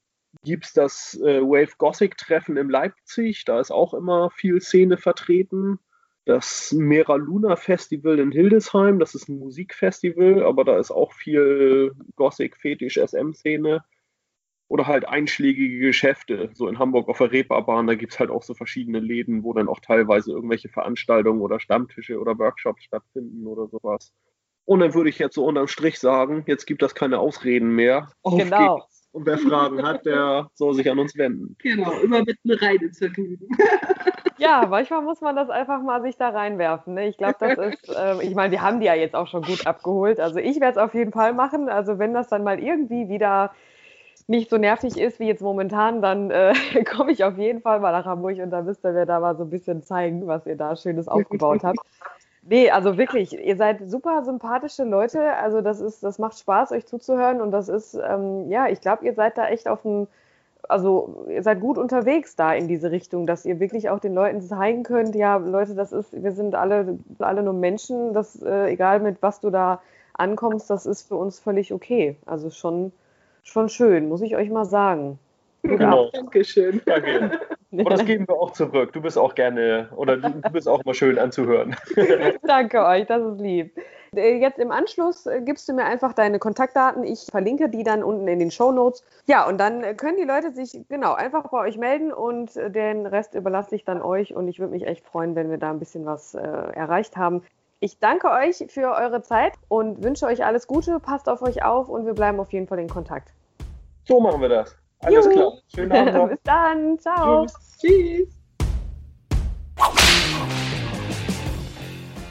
gibt 0.43 0.65
es 0.65 0.73
das 0.73 1.19
äh, 1.23 1.41
Wave 1.41 1.75
Gothic 1.77 2.17
Treffen 2.17 2.57
in 2.57 2.69
Leipzig, 2.69 3.45
da 3.45 3.59
ist 3.59 3.71
auch 3.71 3.93
immer 3.93 4.31
viel 4.31 4.61
Szene 4.61 4.97
vertreten. 4.97 5.79
Das 6.25 6.71
Mera 6.71 7.15
Luna 7.15 7.55
Festival 7.55 8.19
in 8.19 8.31
Hildesheim, 8.31 8.99
das 8.99 9.15
ist 9.15 9.27
ein 9.27 9.39
Musikfestival, 9.39 10.43
aber 10.43 10.63
da 10.63 10.77
ist 10.77 10.91
auch 10.91 11.13
viel 11.13 11.93
Gothic, 12.15 12.57
Fetisch, 12.57 12.97
SM-Szene 12.97 13.83
oder 14.67 14.87
halt 14.87 15.05
einschlägige 15.07 15.79
Geschäfte. 15.79 16.49
So 16.53 16.67
in 16.67 16.79
Hamburg 16.79 17.09
auf 17.09 17.17
der 17.17 17.31
Reeperbahn, 17.31 17.87
da 17.87 17.95
gibt 17.95 18.13
es 18.13 18.19
halt 18.19 18.29
auch 18.29 18.43
so 18.43 18.53
verschiedene 18.53 18.99
Läden, 18.99 19.43
wo 19.43 19.53
dann 19.53 19.67
auch 19.67 19.79
teilweise 19.79 20.31
irgendwelche 20.31 20.69
Veranstaltungen 20.69 21.41
oder 21.41 21.59
Stammtische 21.59 22.19
oder 22.19 22.37
Workshops 22.37 22.83
stattfinden 22.83 23.47
oder 23.47 23.67
sowas. 23.67 24.13
Und 24.63 24.79
dann 24.79 24.93
würde 24.93 25.09
ich 25.09 25.19
jetzt 25.19 25.35
so 25.35 25.45
unterm 25.45 25.67
Strich 25.67 25.99
sagen, 25.99 26.43
jetzt 26.47 26.65
gibt 26.67 26.81
das 26.81 26.95
keine 26.95 27.19
Ausreden 27.19 27.75
mehr. 27.75 28.11
Auf 28.21 28.37
genau. 28.37 28.87
Und 29.13 29.25
wer 29.25 29.37
Fragen 29.37 29.83
hat, 29.83 30.05
der 30.05 30.49
soll 30.53 30.73
sich 30.73 30.89
an 30.89 30.97
uns 30.97 31.17
wenden. 31.17 31.55
Genau, 31.59 31.91
immer 32.01 32.19
mit 32.19 32.37
einer 32.45 32.61
Reine 32.61 32.91
zu 32.91 33.11
tun. 33.11 33.37
Ja, 34.37 34.65
manchmal 34.67 35.01
muss 35.01 35.21
man 35.21 35.35
das 35.35 35.51
einfach 35.51 35.83
mal 35.83 36.01
sich 36.01 36.17
da 36.17 36.29
reinwerfen. 36.29 36.95
Ne? 36.95 37.07
Ich 37.07 37.17
glaube, 37.17 37.35
das 37.39 37.57
ist, 37.57 37.95
äh, 37.95 38.23
ich 38.23 38.33
meine, 38.33 38.51
wir 38.51 38.61
haben 38.61 38.79
die 38.79 38.87
ja 38.87 38.95
jetzt 38.95 39.15
auch 39.15 39.27
schon 39.27 39.43
gut 39.43 39.67
abgeholt. 39.67 40.19
Also 40.19 40.39
ich 40.39 40.59
werde 40.59 40.79
es 40.79 40.83
auf 40.83 40.95
jeden 40.95 41.11
Fall 41.11 41.33
machen. 41.33 41.69
Also 41.69 41.99
wenn 41.99 42.13
das 42.13 42.27
dann 42.27 42.43
mal 42.43 42.59
irgendwie 42.59 43.07
wieder 43.07 43.51
nicht 44.27 44.49
so 44.49 44.57
nervig 44.57 44.97
ist 44.97 45.19
wie 45.19 45.27
jetzt 45.27 45.43
momentan, 45.43 46.01
dann 46.01 46.31
äh, 46.31 46.53
komme 46.85 47.11
ich 47.11 47.23
auf 47.23 47.37
jeden 47.37 47.61
Fall 47.61 47.79
mal 47.81 47.91
nach 47.91 48.05
Hamburg 48.05 48.39
und 48.39 48.49
da 48.49 48.65
wisst 48.65 48.83
ihr, 48.83 48.95
wer 48.95 49.05
da 49.05 49.19
mal 49.19 49.35
so 49.35 49.43
ein 49.43 49.51
bisschen 49.51 49.83
zeigen, 49.83 50.25
was 50.25 50.47
ihr 50.47 50.55
da 50.55 50.75
Schönes 50.75 51.07
aufgebaut 51.09 51.63
habt. 51.63 51.79
Nee, 52.51 52.69
also 52.69 52.97
wirklich, 52.97 53.31
ihr 53.31 53.55
seid 53.55 53.89
super 53.89 54.25
sympathische 54.25 54.83
Leute. 54.83 55.35
Also 55.35 55.61
das 55.61 55.79
ist, 55.79 56.03
das 56.03 56.19
macht 56.19 56.37
Spaß, 56.37 56.73
euch 56.73 56.85
zuzuhören 56.85 57.39
und 57.39 57.51
das 57.51 57.69
ist, 57.69 57.93
ähm, 57.93 58.51
ja, 58.51 58.67
ich 58.67 58.81
glaube, 58.81 59.05
ihr 59.05 59.13
seid 59.13 59.37
da 59.37 59.47
echt 59.47 59.69
auf 59.69 59.85
einem 59.85 60.07
also 60.67 61.25
ihr 61.29 61.43
seid 61.43 61.61
gut 61.61 61.77
unterwegs 61.77 62.35
da 62.35 62.53
in 62.53 62.67
diese 62.67 62.91
Richtung, 62.91 63.25
dass 63.25 63.45
ihr 63.45 63.61
wirklich 63.61 63.89
auch 63.89 63.99
den 63.99 64.13
Leuten 64.13 64.41
zeigen 64.41 64.83
könnt, 64.83 65.15
ja, 65.15 65.37
Leute, 65.37 65.75
das 65.75 65.93
ist, 65.93 66.11
wir 66.11 66.33
sind 66.33 66.53
alle, 66.53 66.99
alle 67.19 67.41
nur 67.41 67.53
Menschen, 67.53 68.13
das, 68.13 68.41
äh, 68.41 68.67
egal 68.67 68.99
mit 68.99 69.21
was 69.21 69.39
du 69.39 69.49
da 69.49 69.81
ankommst, 70.13 70.69
das 70.69 70.85
ist 70.85 71.07
für 71.07 71.15
uns 71.15 71.39
völlig 71.39 71.71
okay. 71.71 72.17
Also 72.25 72.49
schon, 72.49 72.91
schon 73.43 73.69
schön, 73.69 74.09
muss 74.09 74.21
ich 74.21 74.35
euch 74.35 74.49
mal 74.49 74.65
sagen. 74.65 75.19
Genau. 75.63 76.09
Dankeschön. 76.11 76.81
Danke. 76.85 77.39
Und 77.85 77.89
das 77.89 78.05
geben 78.05 78.27
wir 78.27 78.35
auch 78.35 78.51
zurück. 78.51 78.91
Du 78.91 79.01
bist 79.01 79.17
auch 79.17 79.33
gerne, 79.33 79.89
oder 79.95 80.17
du, 80.17 80.29
bist 80.51 80.67
auch 80.67 80.83
mal 80.83 80.93
schön 80.93 81.17
anzuhören. 81.17 81.75
Danke 82.43 82.85
euch, 82.85 83.07
das 83.07 83.23
ist 83.23 83.39
lieb. 83.39 83.73
Äh, 84.13 84.39
jetzt 84.39 84.59
im 84.59 84.71
Anschluss 84.71 85.25
äh, 85.25 85.41
gibst 85.41 85.69
du 85.69 85.73
mir 85.73 85.85
einfach 85.85 86.11
deine 86.11 86.37
Kontaktdaten. 86.37 87.05
Ich 87.05 87.27
verlinke 87.31 87.69
die 87.69 87.83
dann 87.83 88.03
unten 88.03 88.27
in 88.27 88.39
den 88.39 88.51
Show 88.51 88.73
Notes. 88.73 89.05
Ja, 89.25 89.47
und 89.47 89.57
dann 89.57 89.83
äh, 89.83 89.93
können 89.93 90.17
die 90.17 90.25
Leute 90.25 90.51
sich 90.51 90.81
genau 90.89 91.13
einfach 91.13 91.49
bei 91.49 91.59
euch 91.59 91.77
melden 91.77 92.11
und 92.11 92.55
den 92.55 93.05
Rest 93.05 93.35
überlasse 93.35 93.73
ich 93.73 93.85
dann 93.85 94.01
euch. 94.01 94.35
Und 94.35 94.49
ich 94.49 94.59
würde 94.59 94.73
mich 94.73 94.85
echt 94.85 95.05
freuen, 95.05 95.35
wenn 95.35 95.49
wir 95.49 95.57
da 95.57 95.69
ein 95.69 95.79
bisschen 95.79 96.05
was 96.05 96.35
äh, 96.35 96.41
erreicht 96.41 97.15
haben. 97.15 97.41
Ich 97.79 97.99
danke 97.99 98.29
euch 98.29 98.65
für 98.67 98.91
eure 98.91 99.21
Zeit 99.21 99.53
und 99.69 100.03
wünsche 100.03 100.25
euch 100.25 100.43
alles 100.45 100.67
Gute. 100.67 100.99
Passt 100.99 101.29
auf 101.29 101.41
euch 101.41 101.63
auf 101.63 101.87
und 101.87 102.05
wir 102.05 102.13
bleiben 102.13 102.39
auf 102.41 102.51
jeden 102.51 102.67
Fall 102.67 102.79
in 102.79 102.89
Kontakt. 102.89 103.29
So 104.03 104.19
machen 104.19 104.41
wir 104.41 104.49
das. 104.49 104.75
Alles 105.01 105.25
Juhu. 105.25 105.33
klar. 105.33 105.51
Schönen 105.73 105.91
Abend 105.91 106.13
noch. 106.13 106.29
Bis 106.29 106.39
dann. 106.43 106.99
Ciao. 106.99 107.45
Tschüss. 107.45 107.77
Tschüss. 107.79 108.27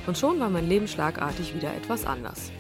Und 0.06 0.18
schon 0.18 0.40
war 0.40 0.50
mein 0.50 0.68
Leben 0.68 0.88
schlagartig 0.88 1.54
wieder 1.54 1.74
etwas 1.74 2.04
anders. 2.06 2.50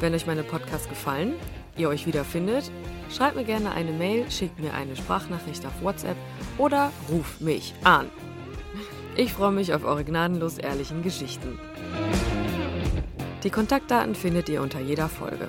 Wenn 0.00 0.14
euch 0.14 0.26
meine 0.26 0.42
Podcasts 0.42 0.88
gefallen, 0.88 1.34
ihr 1.76 1.88
euch 1.88 2.06
wiederfindet, 2.06 2.70
schreibt 3.10 3.36
mir 3.36 3.44
gerne 3.44 3.72
eine 3.72 3.92
Mail, 3.92 4.30
schickt 4.30 4.58
mir 4.60 4.72
eine 4.72 4.96
Sprachnachricht 4.96 5.64
auf 5.66 5.82
WhatsApp 5.82 6.16
oder 6.58 6.90
ruft 7.10 7.40
mich 7.40 7.74
an. 7.84 8.10
Ich 9.16 9.32
freue 9.32 9.52
mich 9.52 9.72
auf 9.74 9.84
eure 9.84 10.04
gnadenlos 10.04 10.58
ehrlichen 10.58 11.02
Geschichten. 11.02 11.58
Die 13.42 13.50
Kontaktdaten 13.50 14.14
findet 14.14 14.48
ihr 14.48 14.62
unter 14.62 14.80
jeder 14.80 15.08
Folge. 15.08 15.48